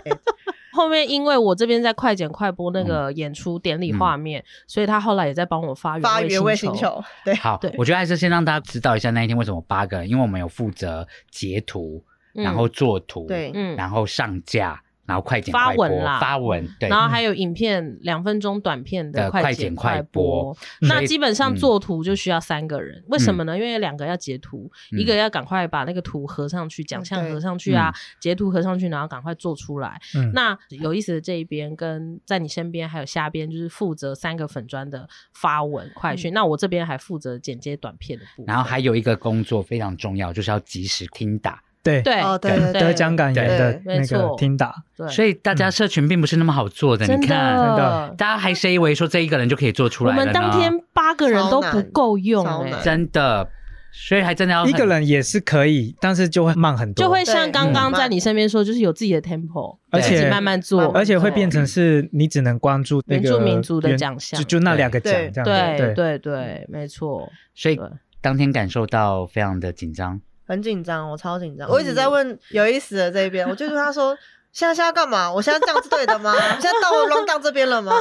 [0.73, 6.81] 后面因为我这边在快剪快播那个演出典礼画面，所以他后来也在帮我发发原味星星。
[6.81, 13.53] 球，对，好对，我觉得还是先让大家知道一下那一天为什么八个人，因为我们有负责截图，嗯然后做图，对。
[13.55, 13.77] 嗯。
[13.77, 23.57] 然后上架，然后快剪发快播文啦发文，对，然后还有影片两分钟短片的的快剪快播那基本上嗯做图就需要三个人，为什么呢？
[23.57, 30.01] 因为两个要截图，嗯一个要赶快把那个图合上去，奖项合上去啊，截图合上去，然后赶快做出来。
[30.17, 36.33] 嗯，那有意思的这一边跟在你身边还有下边，就是负责三个粉砖的发文快讯。
[36.33, 38.47] 那我这边还负责剪接短片的部分。
[38.47, 41.63] 然后还有一个工作非常重要，就是要及时听打。
[41.85, 42.81] 对对哦对对对。
[42.81, 44.37] 得奖感言的对那个错。
[44.37, 48.15] 听打，对，所以大家社群并不是那么好做的，真你看，真的。
[48.19, 50.33] 大家还是以为说这一个人就可以做出我来了呢？
[50.33, 53.49] 们当天八个人都不够用哎、超难真的，
[53.93, 64.39] 所以还真的要一个人也是可以，但是就会慢很多，就会像刚刚在你身边说，就是有自己的 tempo，而且自己慢慢做，而且会变成是你只能关注那个原住民族的原奖项。
[64.39, 65.79] 就就那两个奖对这样对。
[65.79, 67.87] 子，对对，没错，所以对。
[68.21, 70.21] 当天感受到非常的紧张。
[70.47, 74.17] 很紧张，我超紧张，嗯我一直在问有意思的这一边，我就跟他说。
[74.55, 75.29] 现在现在要干嘛？
[75.33, 76.33] 我现在这样是对的吗？
[76.33, 77.93] 我现在到我 round down 这边了吗？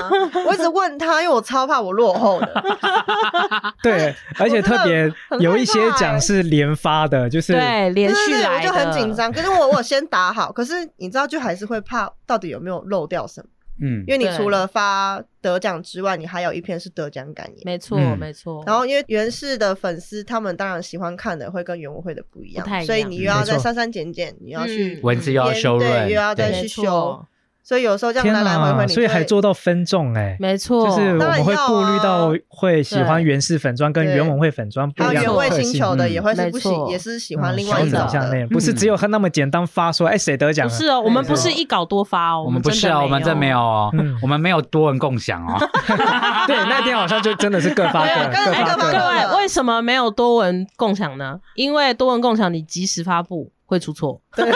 [0.46, 2.64] 我一直问他，因为我超怕我落后的。
[3.82, 9.34] 对，而且特别有一些欸奖是连发的，就是对，连续我就很紧张。
[9.34, 13.48] 可是我我先打好，可是你知道，就还是会怕到底有没有漏掉什么，
[13.82, 14.04] 嗯。
[14.08, 17.62] 因，为你除了发得奖之外，你还有一篇是得奖感言。
[17.66, 18.18] 没错嗯。
[18.18, 18.64] 没错。
[18.66, 25.00] 然后，因为原氏的粉丝，他们当然喜欢看的会跟原文会的不一样，所以你又要再删删减减，你要去嗯。
[25.04, 27.28] 文字又要修润，对又要再去没错，
[27.64, 35.64] 所以有时候这样天来来回回，你所以还做到分众哎，没错，就是我们会顾虑到啊会喜欢原始粉砖跟原文会粉砖不一样还有原味。
[35.64, 38.40] 星球的嗯也会是不喜，没错也是喜欢嗯另外一种的。
[38.40, 40.70] 容不是只有那么简单发说，哎，谁得奖了？
[40.70, 45.58] 不是哦，我们不是一稿多发哦，我们不是哦，我们这没有哦嗯，我们没有多人共享哦。
[46.46, 48.92] 对，那天好像就真的是各发各，各哎，各发各。
[48.92, 51.40] 各位，为什么没有多文共享呢？
[51.56, 54.52] 因为多文共享你及时发布会出错，对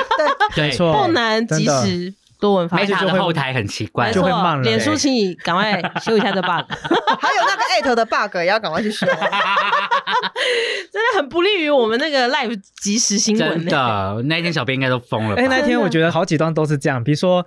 [0.53, 2.83] 对，没错不能及时多文发布。
[2.83, 6.65] ，Meta 就后台很奇怪，就会慢了错，脸书请你赶快修一下这 bug，
[7.19, 9.05] 还有那个艾特的 bug 也要赶快去修。
[10.91, 13.65] 真的很不利于我们那个 live 即时新闻真。
[13.65, 15.47] 的，那一天小编应该都疯了吧哎，？
[15.49, 17.45] 那天我觉得好几段都是这样，比如说。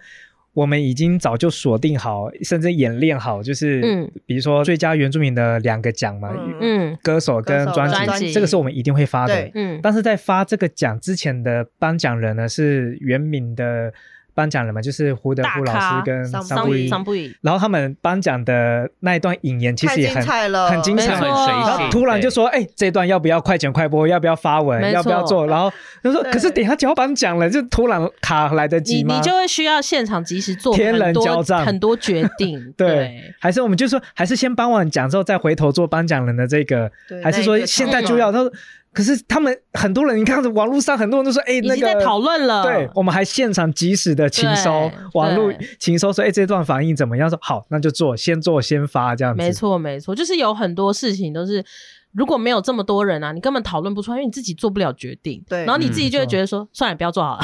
[0.52, 9.50] 我们已经早就锁定好，甚至演练好，就是，嗯比如说最佳原住民的两个奖嘛，嗯嗯歌手跟专专辑这个是我们一定会发的。
[9.54, 13.92] 嗯，但是在发这个奖之前的颁奖人呢，是原名的
[14.34, 16.88] 颁奖人嘛，就是胡德夫老师跟桑布伊。
[16.88, 24.08] 桑布伊，然后他们颁奖的那一段引言其实也很彩了，很精彩很随然后性，突然就对说：“哎、这段要不要快剪快播？
[24.08, 24.90] 要不要发文？
[24.92, 25.70] 要不要做？”然后
[26.02, 32.60] 就说：“可是等一下就要颁奖了，就突然卡来得及吗？”你就会需要现场及时做天人很多交战很多决定。
[32.76, 38.30] 对，还是我们就说，还是先颁完奖之后再回头做颁奖人的这个，对还是说现在就要？
[38.30, 38.52] 他说，
[38.92, 42.62] 可是他们很多人，你看网络上很多人都说，哎、那个已经在讨论了。
[42.62, 47.30] 对，我们还现场及时的请收网络请收，说哎、这段反应怎么样？
[47.30, 49.38] 说好，那就做，先做先发这样子。
[49.38, 51.64] 没，错，没错，就是有很多事情都是。
[52.12, 55.40] 如果没有这么多人啊，你根本讨论不出来，因为你自己做不了决定。
[55.48, 57.40] 对然后你自己就会嗯觉得说，算了，不要做好了，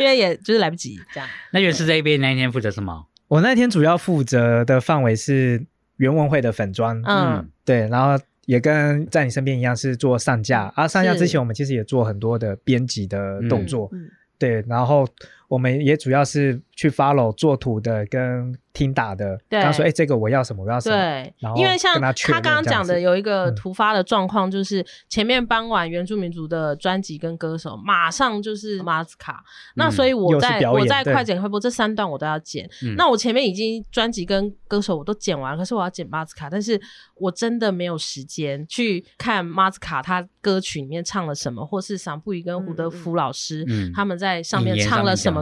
[0.00, 1.28] 因为也就是来不及这样。
[1.54, 3.06] 那原是这一边那一天负责什么？
[3.28, 5.64] 我那天主要负责的范围是
[5.98, 14.08] 原文会的粉砖，嗯，对，然后也跟在你身边一样是做上架，啊，上架之前我们其实也做很多的编辑的动作，嗯。
[14.38, 15.08] 对，然后
[15.48, 19.62] 我们也主要是去 follow 做图的跟听打的，对。
[19.62, 23.54] 刚说哎、这个我要什么，我要什么，对然，后因为像他刚刚讲的有一个嗯。
[23.56, 29.42] 突发的状况，就是前面搬完原住民族的专辑跟歌手，马上就是马斯卡，
[29.76, 32.68] 那所以我在我在快剪快播这三段我都要剪。
[32.84, 32.94] 嗯。
[32.96, 36.78] 那我前面已经专辑跟歌手我都剪完，可是我要剪马斯卡，但是
[37.14, 43.90] 我真的没有时间去看马斯卡他歌曲里面唱了什么，或是桑布伊跟胡德夫老师、嗯。
[43.94, 45.35] 他们在上面唱了什么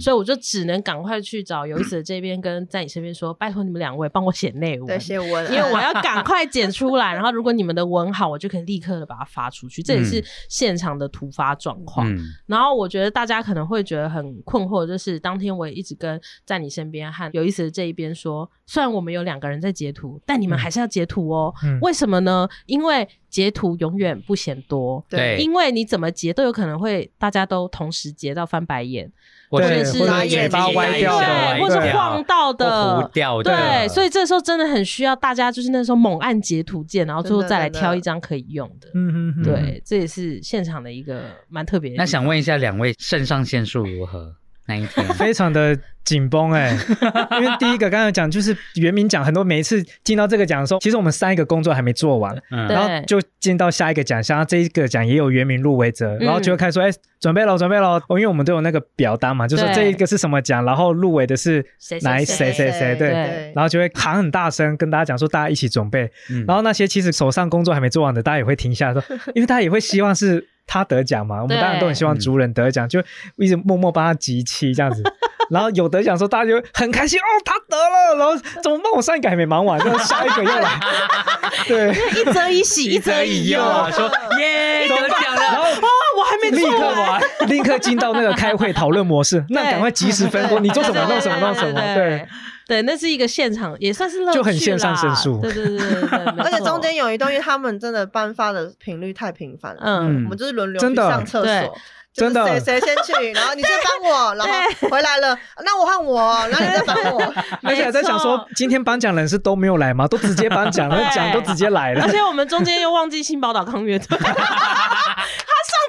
[0.00, 9.82] 所以我就只能赶快去找有意思的这边跟在你身边说，拜托你们两位帮我写内文，对，写文，因为我要 赶快剪出来，然后如果你们的文好，我就可以立刻的把它发出去。
[9.82, 12.08] 这也是现场的突发状况。
[12.12, 21.54] 嗯然后我觉得大家可能会觉得很困惑，就是当天我也一直跟在你身边和有意思的这一边说，虽然我们有两个人在截图，但你们还是要截图哦。
[21.62, 22.48] 嗯为什么呢？
[22.66, 25.04] 因为截图永远不嫌多。
[25.08, 29.10] 对因为你怎么截都有可能会大家都同时截到翻白眼，
[29.48, 38.88] 或者是或者嘴巴歪掉的对，或是晃到的糊，掉的，对，所以这时候真的很需要大家，就是那时候猛按截图键，然后最后再来挑一张可以用的。
[38.94, 41.96] 嗯嗯嗯，对，这也是现场的一个蛮特别的。
[41.96, 44.34] 那想问一下两位肾上腺素如何？
[44.70, 45.06] 那一天。
[45.14, 46.70] 非常的紧绷哎，
[47.38, 52.66] 因为第一个刚才讲就是原名奖，很多每一次进到这个奖的时候，其实我们三个工作还没做完，嗯。
[52.68, 63.52] 然后就进到下一个奖项，这一个奖也有原名入围者，然后就会开始说，哎、准备了，准备了，哦，因为我们都有那个表单嘛，就说这一个是什么奖，然后入围的是谁谁哪谁谁谁谁，对，对。
[63.54, 66.44] 然后就会喊很大声跟大家讲说，大家一起准备，嗯。
[66.46, 69.02] 然后那些其实手上工作还没做完的，大家也会停下来说，
[69.34, 73.02] 因为大家也会希望是他得奖嘛，我们当然都很希望族人得奖，就
[73.36, 75.02] 一直默默帮他集气这样子。
[75.50, 78.92] 然后有得奖的时候，大家就很开心哦，他得了，然后怎么办？
[78.94, 80.80] 我上一个还没忙完，那下一个又来，
[81.68, 83.60] 对，一则以喜，一则以忧。
[83.60, 87.20] 啊，说耶得奖了，然后啊，我还没立刻完。
[87.48, 92.26] 立刻进到那个开会讨论模式， 那赶快及时分工，你做什么 弄什么弄什么，对。
[92.68, 95.40] 对，那是一个现场，也算是乐趣就很线上啦申诉。
[95.40, 96.08] 对对对对对，
[96.38, 100.22] 而且中间有一段，因为他们真的颁发的频率太频繁了，嗯。
[100.24, 101.02] 我们就是轮流真的。
[101.02, 101.76] 去上厕所。
[102.12, 103.70] 就是真的谁谁先去，然后你先
[104.02, 104.52] 帮我， 然后
[104.90, 107.34] 回来了，那我换我，然后你再帮我。
[107.62, 110.08] 而且还在想说，今天颁奖人是都没有来吗？
[110.08, 112.10] 都直接颁奖了， 对奖都直接来了而。
[112.10, 114.34] 且我们中间又忘记新宝岛康乐队，他上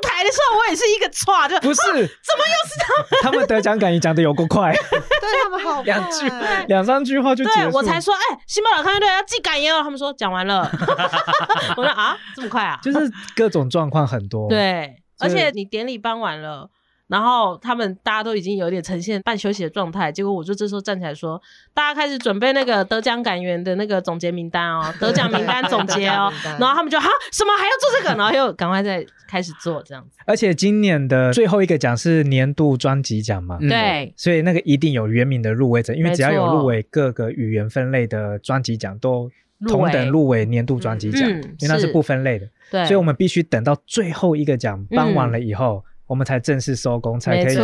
[0.04, 3.08] 台的时候，我也是一个歘，就不是，怎么又是他们？
[3.24, 6.32] 他们得奖感言讲的有够快，对他们好两句
[6.68, 7.60] 两三句话就结束。
[7.60, 9.82] 对我才说，哎、新宝岛康乐队要记感言哦。
[9.82, 10.70] 他们说讲完了，
[11.76, 12.78] 我说啊，这么快啊？
[12.84, 16.70] 就是各种状况很多。，对，而且你典礼办完了。
[17.08, 21.42] 然后他们大家都已经有点呈现半休息的状态，结果我就这时候站起来说，
[21.74, 26.32] 大家开始准备那个得奖感言的那个总结名单哦，得奖名单总结哦。
[26.58, 30.20] 然后他们就哈什么还要做这个，然后又赶快再开始做这样子。
[30.26, 39.30] 而且今年的最后一个奖是年度专辑奖嘛，嗯对，所以那个一定有原名的入围者，因为只要有入围各个语言分类的专辑奖，都
[39.68, 42.48] 同等入围年度专辑奖，嗯因为那是是不分类的。
[42.72, 47.56] 对，所以我们必须等到最后一个奖颁完了嗯以后，我们才正式收工，才可以，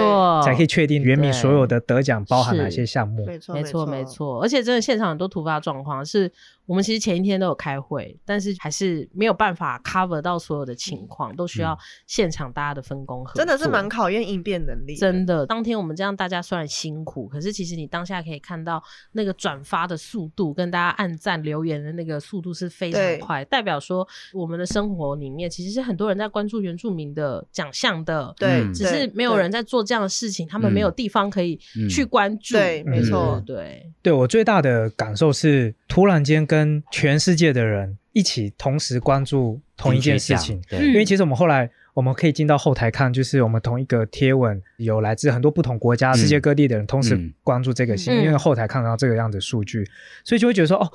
[0.43, 1.33] 才可以确定原名对。
[1.33, 3.25] 所有的得奖包含哪些项目。
[3.25, 4.05] 没错，没错，没。
[4.05, 6.31] 错，而且真的现场很多突发状况，是
[6.67, 11.75] 我们其实前一天都有开会，但是还是没有办法 cover 到所有的情况，都需要
[12.05, 14.95] 现场大家的分工合作，真的是蛮考验应变能力。
[14.95, 15.45] 真的。
[15.45, 32.55] 当天我们这样大家虽然辛苦，可是其实你当下可以看到那个转发的速度跟大家按赞留言的那个速度是非常快，代表说我们的生活里面其实是很多人在关注原住民的奖项的，对，嗯只是没有人在做这样的事情，他们没有地方可以嗯去关注。
[32.55, 33.41] 对，没错。
[33.45, 36.56] 对对对我最大的感受是，突然间跟
[36.91, 40.61] 全世界的人一起同时关注同一件事情。
[40.69, 47.33] 对，嗯因为其实我们后来我们可以进到后台看，就是我们同一个贴文有来自很多不同国家、嗯世界各地的人同时嗯。
[47.43, 48.25] 关注这个新闻，嗯。
[48.25, 49.87] 因为后台看到这个样子的数据，
[50.23, 50.91] 所以就会觉得说，哦，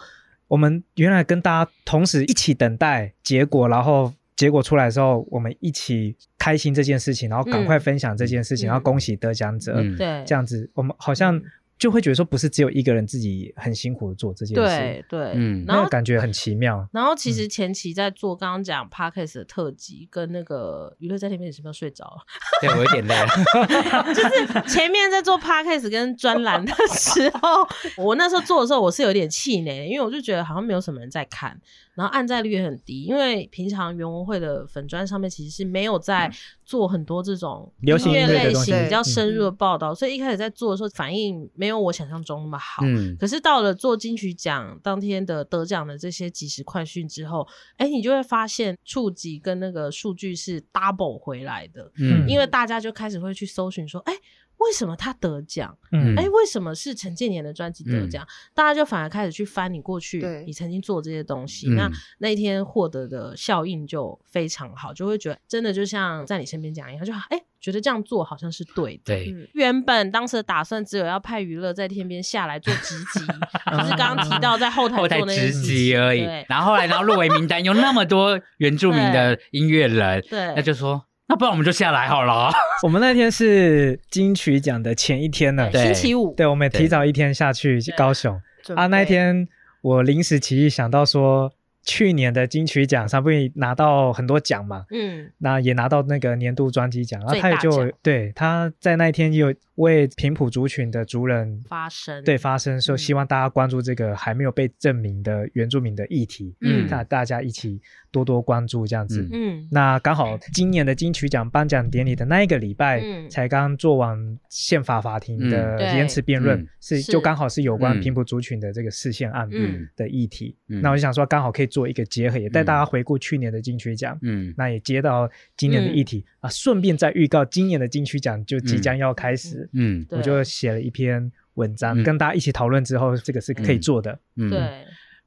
[0.48, 4.12] 我们原来跟大家同时一起等待结果，然后。
[4.34, 9.94] 结果出来的时候，我们一起开心这件事情，然后赶快分享这件事情，嗯然后恭喜得奖者，嗯。
[9.96, 11.40] 对，这样子，我们好像
[11.82, 15.64] 就会觉得说，不是只有一个人自己很辛苦的做这件事，对对，嗯。
[15.66, 16.88] 然后那个感觉很奇妙。
[16.92, 22.22] 然后其实前期在做刚刚讲 podcast 的特辑，跟那个娱乐在那边，你是不是要睡着了？
[22.60, 23.26] 对我有点累了，
[24.14, 27.66] 就是前面在做 podcast 跟专栏的时候，
[27.96, 31.60] 我那时候做的时候，我是有点气馁，因为我就觉得好像没有什么人在看，
[31.96, 36.30] 然后按赞率也很低，因为平常原文会的粉砖上面其实是没有在
[36.72, 42.82] 做很多这种流行音乐类型比较嗯深入的报道，所以一开始在做的时候反应没有我想象中那么好。
[42.82, 54.14] 嗯，可是到了做金曲奖当天的得奖的这些即时快讯之后，哎，你就会发现触及跟那个数据是 double 回来的，嗯因为大家就开始会去搜寻说，哎。
[54.58, 55.76] 为什么他得奖？
[55.92, 58.26] 嗯哎、为什么是陈建年的专辑得奖？
[58.54, 69.02] 大家就反而开始去翻你过去你曾经做这些东西，嗯那那一天获得的效应就非常好，就会觉得真的就像在你身边讲一样，就哎、觉得这样做好像是对的。
[69.04, 76.46] 对，嗯原本当时的打算只有要派娱乐在天边下来做直击，就是刚刚提到在后台 后台直做那件事情击而已对。
[76.48, 82.52] 然后后来，然后入围名单有那么多原住民的音乐人，对，那就说，那不然我们就下来好了。
[82.84, 85.82] 我们那天是金曲奖的前一天呢，对。
[85.82, 88.38] 星期五，对，我们也提早一天下去高雄。
[88.76, 88.86] 啊。
[88.88, 89.48] 那一天
[89.80, 91.50] 我临时起意想到说，
[91.84, 106.86] 去年的金曲奖上不是拿到很多奖嘛，嗯，那也拿到那个年度专辑奖，然后他也就对他在那一天有为平埔族群的族人发声，对发声，说嗯希望大家关注这个还没有被证明的原住民的议题，嗯。
[106.88, 107.80] 那大家一起
[108.10, 109.22] 多多关注这样子。
[109.32, 109.58] 嗯。
[109.58, 113.28] 嗯，那刚好今年的金曲奖颁奖典礼的那一个礼拜，嗯。
[113.28, 115.78] 才刚做完宪法法庭的嗯。
[115.78, 115.86] 对。
[115.96, 116.68] 言辞辩论，嗯。
[116.80, 118.00] 是是就刚好是有关嗯。
[118.00, 119.88] 平埔族群的这个视线案嗯。
[119.96, 120.54] 的议题。
[120.68, 120.80] 嗯。
[120.82, 124.18] 那我就想说，刚好可以做一个结合，也带大家回顾去年的金曲奖。
[124.20, 124.52] 嗯。
[124.56, 130.18] 那也接到今年的议题、啊，顺便再预告今年的金曲奖就即将要开始，嗯对。
[130.18, 132.04] 我就写了一篇文章，嗯。
[132.04, 134.18] 跟大家一起讨论之后，这个是可以做的。
[134.36, 134.50] 嗯。
[134.50, 134.60] 对，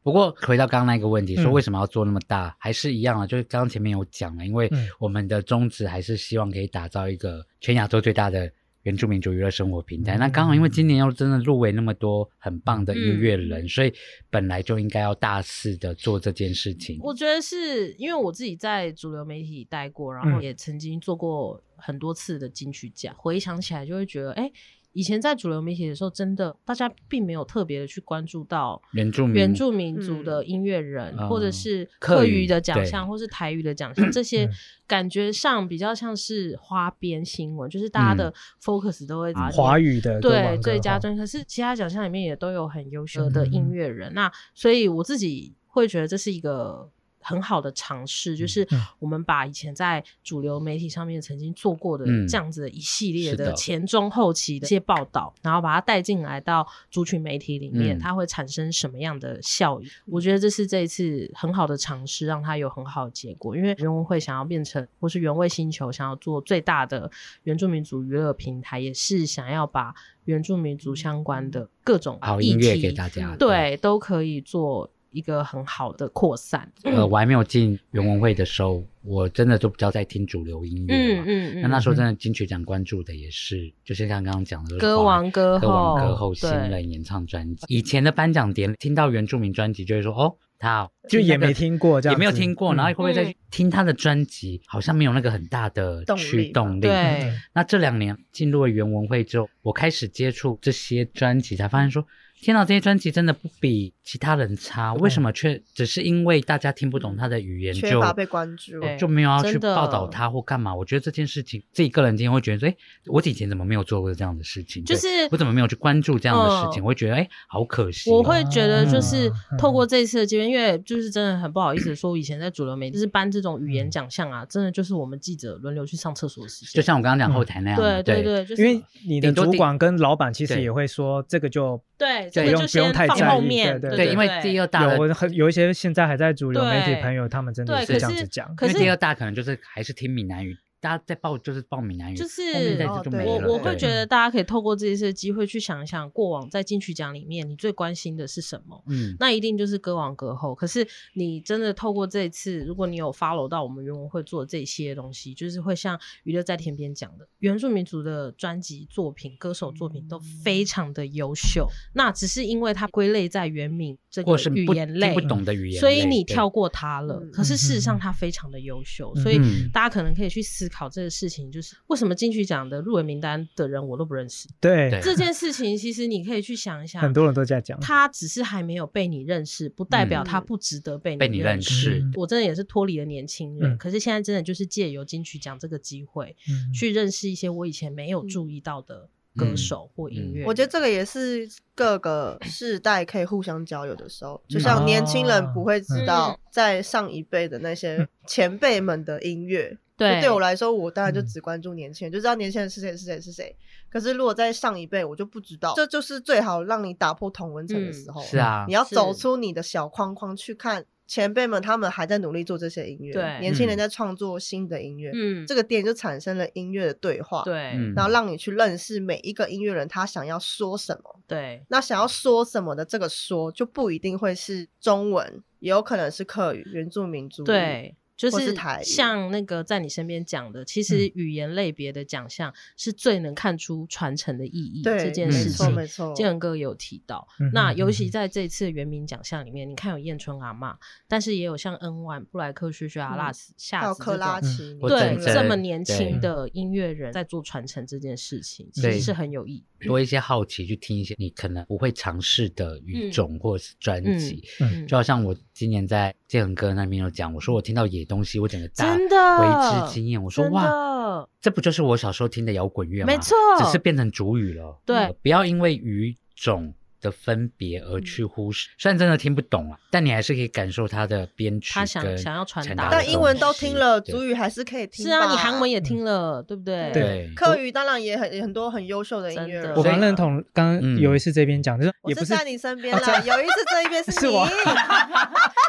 [0.04, 1.54] 不过回到刚刚那个问题，说嗯。
[1.54, 4.88] 为什么要做那么大，还是一样啊，就是刚刚前面有讲了，因为嗯。
[5.00, 8.52] 我们的宗旨还是希望可以打造一个全亚洲最大的
[8.86, 10.16] 原住民族娱乐生活平台。
[10.16, 13.94] 嗯那刚好因为今年又真的入围那么多很棒的音乐人，所以
[14.30, 16.98] 本来就应该要大肆的做这件事情。
[17.02, 24.50] 我觉得是因为我自己在主流媒体待过，然后嗯也曾经做过很多次的金曲奖，回想起来就会觉得，哎、
[24.96, 34.52] 以前在主流媒体的时候，真的大家并没有特别的去关注到原住民原住民族的音乐人，嗯或者是客语的奖项，或是台语的奖项， 这些嗯
[34.88, 38.34] 感觉上比较像是花边新闻，就是大家的
[38.64, 44.14] focus 都会华语的歌对最佳专辑，可是其他奖项里面也都有很优秀的嗯音乐人。
[44.14, 46.90] 那所以我自己会觉得这是一个
[47.26, 59.88] 很好的尝试，就是嗯我们把以前在主流媒体上面曾经做过的嗯这样子的一系列的的前中后期的一些报道，然后把它带进来到族群媒体里面，嗯它会产生什么样的效益？
[60.06, 63.58] 我觉得这是这一次很好的尝试，让它有很好的结果。
[63.58, 67.10] 因为原文会想要变成，或是原味星球想要做最大的
[67.44, 69.94] 原住民族娱乐平台，也是想要把
[70.26, 73.36] 原住民族相关的各种好音乐给大家。
[73.38, 76.70] 对，都可以做一个很好的扩散。
[76.84, 81.24] 呃，我还没有进原文会的时候，我真的都比较在听主流音乐嘛。
[81.26, 87.66] 嗯那那时候真的金曲奖关注的也是，就是像刚刚讲的歌王歌歌王歌后后新人演唱专辑。
[87.70, 94.62] 以前的颁奖典礼听到原住民专辑，就会说哦，他就也那个没听过这样也没有子听过，嗯然后会不会再听他的专辑？
[94.68, 96.82] 好像没有那个很大的驱动力。
[96.82, 102.06] 对那这两年进入了原文会之后，我开始接触这些专辑，才发现说，
[102.42, 108.74] 天哪，这些专辑真的不比其他人差，为什么却只是因为大家听不懂他的语言就缺乏被关注。
[109.00, 110.74] 就没有要去报道他或干嘛？
[110.76, 112.76] 我觉得这件事情，自己个人今天会觉得说，哎，
[113.08, 114.86] 我以前怎么没有做过这样的事情？
[114.86, 116.84] 就是我怎么没有去关注这样的事情？
[116.84, 118.18] 嗯我会觉得，哎，好可惜哦。
[118.18, 126.74] 我会觉得就是嗯透过这次的机会，因为就是真的很不好意思说，我以前在主流媒体就是颁这种语言奖项啊，真的就是我们记者轮流去上厕所的时间。
[126.74, 138.56] 就像我刚刚讲后台那样嘛，对对对，就是因为你的主管跟老板其实也会说，这个就对，对这个就不用不用先放太在意后面，对对，因为第二大的有很有一些现在还在主流媒体朋友，他们真的是这样子讲。
[138.56, 142.44] 可是因为第二大可能就是还是听闽南语，大家在报就是报闽南语，就是
[142.84, 143.02] 哦。
[143.26, 148.84] 我我会觉得大家可以透过这一次机会去想一想，过往在金曲奖里面你最关心的是什么？
[148.88, 150.54] 嗯，那一定就是歌王歌后。
[150.54, 161.68] 可是你真的透过这一次，如果你有 follow 到我们原文会做这些东西，就是会像娱乐在天边讲的，原住民族的专辑作品、歌手作品都非常的优秀。
[161.94, 167.20] 那只是因为它归类在原名这个或是语言类听不，懂的语言，所以你跳过它了。
[167.22, 174.48] 嗯可是事实上，嗯它非常的优秀，嗯所以嗯大家可能可以去思考这个事情，就是为什么金曲奖的入围名单的人我都不认识。
[174.62, 177.78] 对对，这件事情，其实你可以去想一想，很多人都在讲。
[177.82, 190.48] 他只是还没有被你认识，不代表嗯他不值得被被你认认识嗯我真的也是脱离了年轻人，嗯可是现在真的就是借由金曲奖这个机会，嗯去认识一些我以前没有注意到的歌手或音乐人。
[190.48, 199.78] 我觉得这个也是各个世代可以互相交流的时候，就像年轻人不会知道嗯在上一辈的那些前辈们的音乐。
[199.98, 203.56] 对对我来说，我当然就嗯只关注年轻人，就知道年轻人是谁是谁是谁。
[203.90, 208.22] 可是如果在上一辈，我就不知道，这就是最好让你打破同文层的时候。
[208.24, 221.22] 是啊你，要走出你的小框框去看前辈们他们还在努力做这些音乐，对年轻人在创作新的音乐，嗯，这个店就产生了音乐的对话，，对嗯然后让你去认识每一个音乐人他想要说什么。
[221.28, 227.46] 对那想要说什么的这个说，就不一定会是中文，也有可能是客语、原住民族语。
[227.46, 227.96] 对。
[228.18, 235.66] 就是像那个在你身边讲的，其实语言类别的奖项是最能看出传承的意义对，这件事情。
[235.68, 236.14] 没错没错。
[236.16, 249.64] 建仁哥有提到，嗯那尤其在这次原名奖项里面，你看有燕春阿妈，但是也有像恩万、布莱克、薛薛阿拉斯、夏子这种拉奇，对这么年轻的音乐人在做传承这件事情，其实是很有意义。
[249.86, 260.24] 多一些好奇去听一些你可能不会尝试的语种或者是专辑，嗯，就好像我今年在建恒哥那边有讲，我说我听到野东西，我整个大真的为之惊艳。
[260.24, 263.08] 我说哇，这不就是我小时候听的摇滚乐吗？
[263.08, 264.80] 没错只是变成主语了。
[264.86, 266.74] 对呃不要因为语种
[267.06, 275.06] 的分别而去嗯忽视，虽然真的听不懂啊，但你还是可以感受他的编曲他想跟想要传达的但英文都听了，主语还是可以听。
[275.06, 276.92] 是啊，你韩文也听了，对不对？
[276.92, 279.74] 对客语当然也很很多很优秀的音乐人。
[279.76, 284.18] 我蛮认同刚刚嗯有一次这边讲，就是也不是我是在你身边啦，有一次这一边是你。
[284.26, 284.28] 是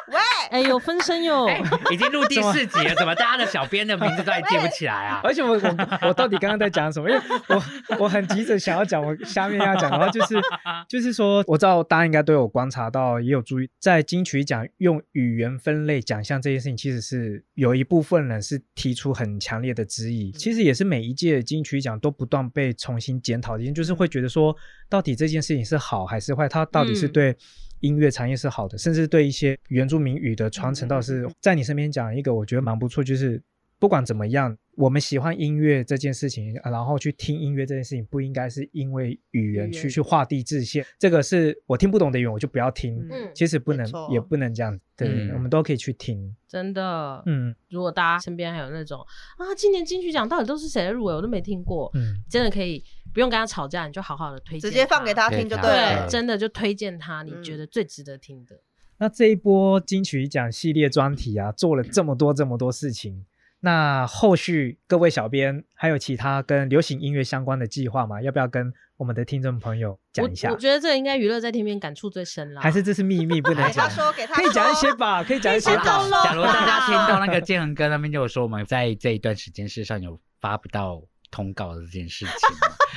[0.09, 0.18] 喂，
[0.51, 1.47] 哎，有分身哟。
[1.47, 1.61] 哎，
[1.91, 5.20] 已经录第四集了，怎么大家的小编的名字都还记不起来啊？
[5.24, 7.11] 而且我我我到底刚刚在讲什么？
[7.11, 7.62] 因为我
[7.99, 10.41] 我很急着想要讲我下面要讲的话，就是
[10.89, 20.33] 就是说，我知道大家应该都有观察到，也有注意，在金曲奖用语言分类奖项这件事情，其实是有一部分人是提出很强烈的质疑。
[20.33, 24.57] 其实也是每一届金曲奖都不断被重新检讨的，就是会觉得说，
[24.89, 26.49] 到底这件事情是好还是坏？
[26.49, 27.37] 它到底是嗯对。
[27.81, 33.41] 音乐产业是好的，甚至对一些原住民语的传承，倒是在你身边讲一个，我觉得蛮不错，就是
[33.79, 40.85] 不管怎么样，我们喜欢音乐这件事情，呃然后去听音乐这件事情，不应该是因为语言去去画地自限。
[40.99, 42.97] 这个是我听不懂的语言，我就不要听。
[43.11, 44.79] 嗯其实不能，也不能这样。
[44.97, 46.35] 对，嗯我们都可以去听。
[46.47, 49.01] 真的，嗯如果大家身边还有那种
[49.39, 56.09] 啊，今年金曲奖到底都是谁的入围，我都没听过，嗯，真的可以不用跟他吵架，你就好好的推荐，直接放给他听就对了对，了。
[56.09, 58.61] 真的就推荐他，你嗯觉得最值得听的。
[58.99, 63.24] 那这一波金曲奖系列专题啊，做了这么多这么多事情。
[63.67, 68.23] 那后续各位小编还有其他跟流行音乐相关的计划吗？
[68.23, 70.59] 要不要跟我们的听众朋友讲一下我我？
[70.59, 72.61] 觉得这个应该娱乐在天边感触最深了。
[72.61, 73.91] 还是这是秘密不能给他讲？
[73.91, 81.03] 说，给他可以讲一些吧，可以讲一些假如大家听到那个建恒哥那边就有说，我们在这一段时间事实上有发不到
[81.33, 82.37] 通告的这件事情。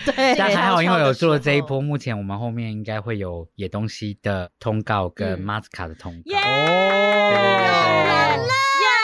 [0.13, 6.32] 对，但还好，因为有做了这一波，目前我们后面应该会有野东西的通告跟嗯马斯卡的通告。
[6.32, 8.38] 耶哦，耶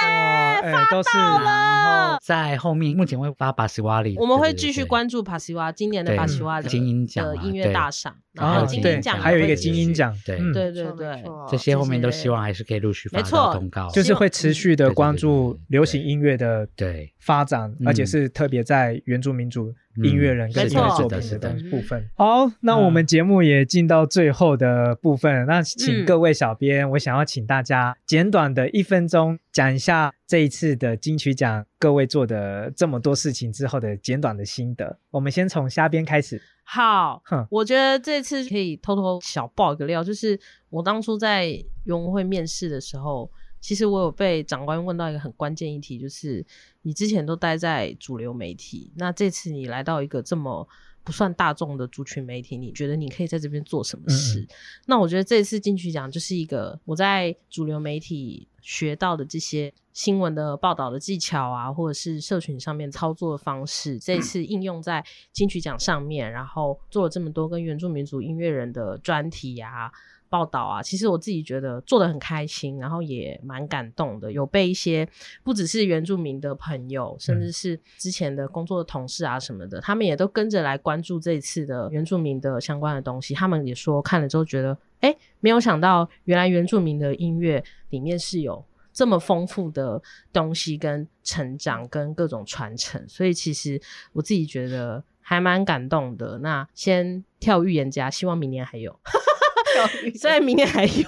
[0.07, 0.34] 哇，
[0.73, 10.37] 哎，都是然后在后面，目前会发巴西瓦里，我们会继续关注巴西瓦今年的对帕西瓦的金鹰奖的音乐大赏，然啊后金对鹰奖还有一个会金鹰奖，对。
[10.39, 10.85] 嗯对对。
[10.95, 13.89] 对这些后面都希望还是可以陆续发没通告。
[13.89, 17.11] 就是会持续的关注流行音乐的对。
[17.19, 22.07] 发展，嗯而且是特别在原住民族音乐人跟音乐作品的部分。
[22.15, 26.05] 好，那我们节目也进到最后的部分，那请嗯。
[26.05, 34.99] 各位小编，我想要请大家简短的一分钟讲一下这一次的金曲奖各位做的这么多事情之后的简短的心得。
[35.09, 36.41] 我们先从虾边开始。
[36.65, 40.37] 好哼，我觉得这次可以偷偷小爆一个料，就是
[40.69, 41.45] 我当初在
[41.85, 43.31] 园文会面试的时候，
[43.61, 46.45] 其实我有被长官问到一个很关键议题，就是
[46.81, 50.67] 你之前都待在主流媒体，那这次你来到一个这么
[51.05, 54.41] 不算大众的族群媒体，你觉得你可以在这边做什么事？
[54.41, 54.47] 嗯
[54.87, 69.91] 那我觉得这次金曲奖就是一个我在主流媒体学到的这些新闻的报道的技巧啊，或者是社群上面操作的方式，这次应用在金曲奖上面，然后做了这么多跟原住民族音乐人的专题啊。
[70.35, 74.29] 报道啊，其实我自己觉得做的很开心，然后也蛮感动的。
[74.29, 75.07] 有被一些
[75.45, 83.33] 不只是原住民的朋友，甚至是之前的工作的同事啊什么的，他们也都跟着来关注这一次的原住民的相关的东西。
[83.33, 88.61] 他们也说看了之后觉得，哎，没有想到原来原住民的音乐里面是有
[88.91, 90.01] 这么丰富的
[90.33, 93.81] 东西跟成长跟各种传承，所以其实
[94.11, 96.37] 我自己觉得还蛮感动的。
[96.39, 98.99] 那先跳预言家，希望明年还有，
[100.15, 101.07] 虽然明年还有，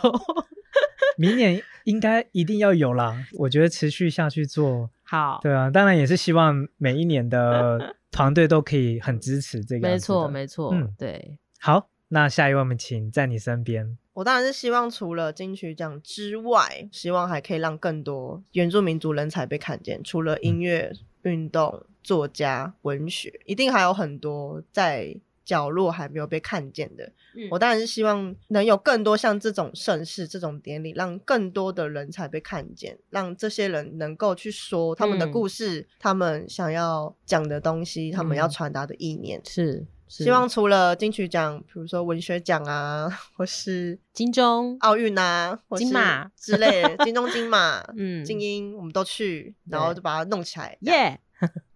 [1.18, 9.88] 明年应该一定要有啦，我觉得持续下去做，好，对啊，当然也是希望每一年的 团队都可以很支持这个。
[9.88, 13.98] 没错没错，嗯对，好，那下一位我们请在你身边。
[14.14, 20.04] 我当然是希望除了金曲奖之外，希望还可以让更多原住民族人才被看见。
[20.04, 20.92] 除了音乐、
[21.22, 25.16] 运动、作家、文学，一定还有很多在
[25.48, 27.06] 角落还没有被看见的。
[27.34, 39.42] 嗯我当然是希望能有更多像这种盛世、这种典礼，让更多的人才被看见，让这些人能够去说他们的嗯故事，他们想要讲的东西，他们要嗯传达的意念。
[39.48, 50.78] 是是希望除了金曲奖，比如说文学奖啊，或是 金钟，奥运啊，或是金马之类的，金钟、金马、 嗯，精英，我们都去，然后就把它弄起来。
[50.82, 51.20] 耶，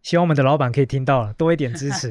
[0.03, 2.09] 希望我们的老板可以听到了，多一点支持，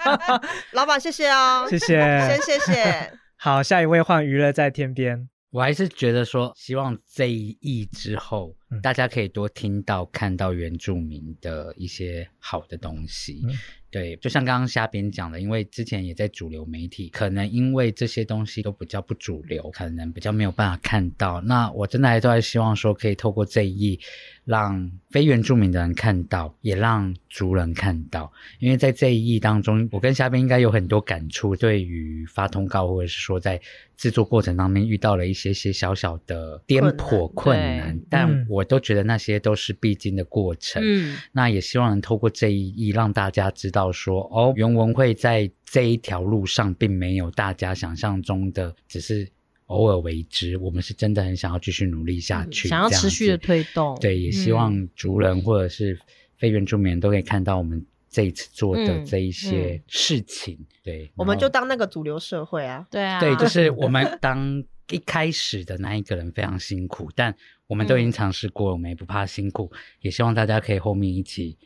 [0.72, 2.58] 老板，谢谢哦，谢先谢。
[2.58, 3.12] 谢谢。
[3.36, 5.28] 好，下一位换娱乐在天边。
[5.50, 13.42] 我还是觉得说，希望这一役之后，嗯大家可以多听到、看到原住民的一些好的东西。
[13.44, 13.50] 嗯
[13.90, 21.40] 对，就像刚刚虾边讲的，因为之前也在主流媒体，可能因为这些东西都比较不主流，可能比较没有办法看到。
[21.40, 23.98] 那我真的还都还希望说，可以透过这一役，
[24.44, 28.30] 让非原住民的人看到，也让族人看到。
[28.58, 33.58] 因为在这一役当中，我跟虾边应该有很多感触，对于发通告或者是说在
[33.96, 40.82] 制作过程当中遇到了一些些小小的颠簸困难，对但嗯我都觉得那些都是必经的过程。
[40.84, 49.28] 嗯那也希望能透过这一役，让大家知道说，哦，原文会在这一条路上，并没有大家想象中的只是
[49.66, 55.98] 偶尔为之，我们是真的很想要继续努力下去，嗯想要持续的推动，对，也希望族人或者是
[56.36, 60.58] 非原住民人都可以看到我们这一次做的嗯这一些嗯事情。
[60.82, 62.86] 对，我们就当那个主流社会啊。
[62.90, 67.34] 对啊，对，就是我们 当一开始的那一个人非常辛苦，但
[67.68, 71.56] 我们都已经嗯尝试过，我们也不怕辛苦，也希望大家可以后面一起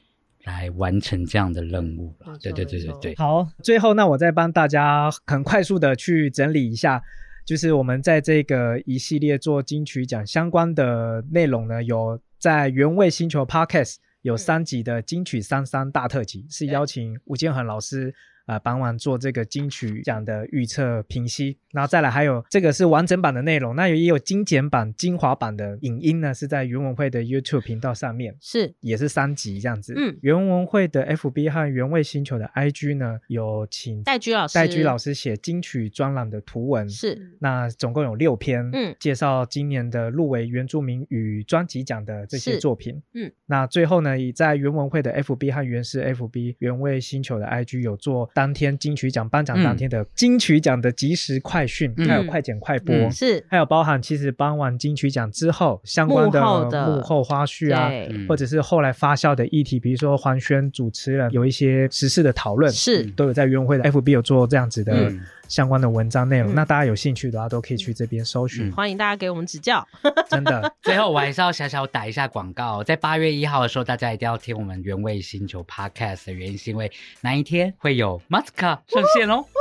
[0.45, 2.39] 来完成这样的任务了没。
[2.41, 7.03] 对对对对对，好，最后那我再帮大家很快速的去整理一下，
[7.47, 18.15] 就是我们在这个一系列做金曲奖相关的内容呢，有在原味星球 Podcast 有三集的金曲三三大特辑，是邀请吴建衡老师。
[18.47, 28.37] 呃，帮忙做这个金曲奖的预测评析，然后再来还有这个是完整版的内容，那也有精简版、精华版的影音呢，是在原文会的 YouTube 频道上面。
[28.41, 29.95] 是也是三集这样子。
[29.97, 36.89] 嗯原文会的 FB 和原味星球的 IG 呢，有请戴居老师，戴居老师写金曲专栏的图文。
[36.89, 43.01] 是那总共有六篇，嗯介绍今年的入围原住民与专辑奖的这些作品。
[43.15, 52.09] 嗯，那最后呢，也在原文会的 FB 和原视 FB 原味星球的 IG 有做当天金曲奖颁奖当天的金曲奖的即时快讯，嗯。
[52.09, 52.95] 还有快剪快播。
[52.95, 56.41] 嗯是，还有包含其实颁完金曲奖之后相关的
[56.87, 57.91] 幕后花絮啊，
[58.29, 63.03] 或者是后来发酵的议题，比如说黄轩主持人有一些时事的讨论，是。
[63.17, 66.53] 都有在约会的 FB 有做这样子的嗯相关的文章内容。
[66.53, 68.69] 嗯那大家有兴趣的话，都可以去这边搜寻。
[68.69, 69.87] 嗯欢迎大家给我们指教。
[70.29, 76.91] 真的，最后，我还是要小小打一下广告，在八月一号的时候，大家一定要听我们原味星球 Podcast 的原因，是因为
[77.21, 79.45] 那一天会有 Maska 上线哦。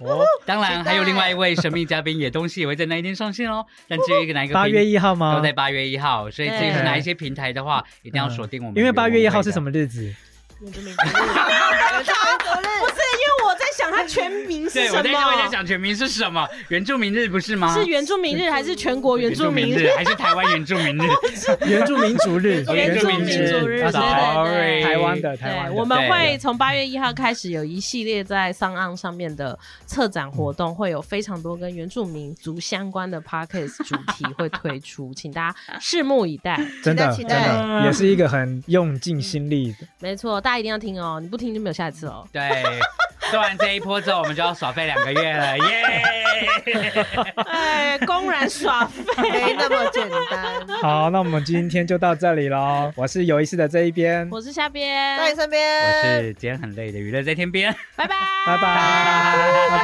[0.00, 3.64] 哦，当然，还有另外一位神秘嘉宾野东西也会在那一天上线哦。
[3.86, 5.42] 但至于哪一个八月一号吗都？
[5.42, 8.76] 在八月一号，所以至于是哪一些平台的话，一定要锁定我们。
[8.76, 9.70] 因为八月一号是什么？
[9.70, 10.12] 日子？
[10.60, 13.32] 原住民族日，原住民族日不是，因为
[14.06, 15.48] 全名是对，什我在我在么？
[15.50, 16.46] 讲全名是什么？
[16.68, 17.72] 原住民日不是吗？
[17.74, 19.84] 是原住民日还是全国原住民日？
[19.84, 21.08] 日还是台湾原住民日？
[21.66, 23.32] 原住民族日，原住民族
[23.66, 36.54] 日，对对啊对台湾的台湾对，的，我们会从八月一号开始有一系列在上岸上面的策展活动，会有非常多跟原住民族相关的 podcast 主题会推出，请大家拭目以待。
[36.82, 39.86] 真的真期待的也是一个很用尽心力的。
[40.00, 42.26] 没错，大家一定要听哦，你不听就没有下一次哦。
[42.32, 42.62] 对，
[43.30, 46.02] 做完这一波之后，我们就要耍废两个月了，耶！
[47.46, 49.04] 哎，公然耍废。
[49.30, 50.66] 没那么简单。
[50.80, 52.92] 好，那我们今天就到这里喽。
[52.96, 57.74] 我是有意思的这一边，我是下边，在你身边，我是今天很累的娱乐在天边。
[57.96, 58.16] 拜拜，
[58.46, 59.78] 拜拜拜拜。
[59.78, 59.82] 拜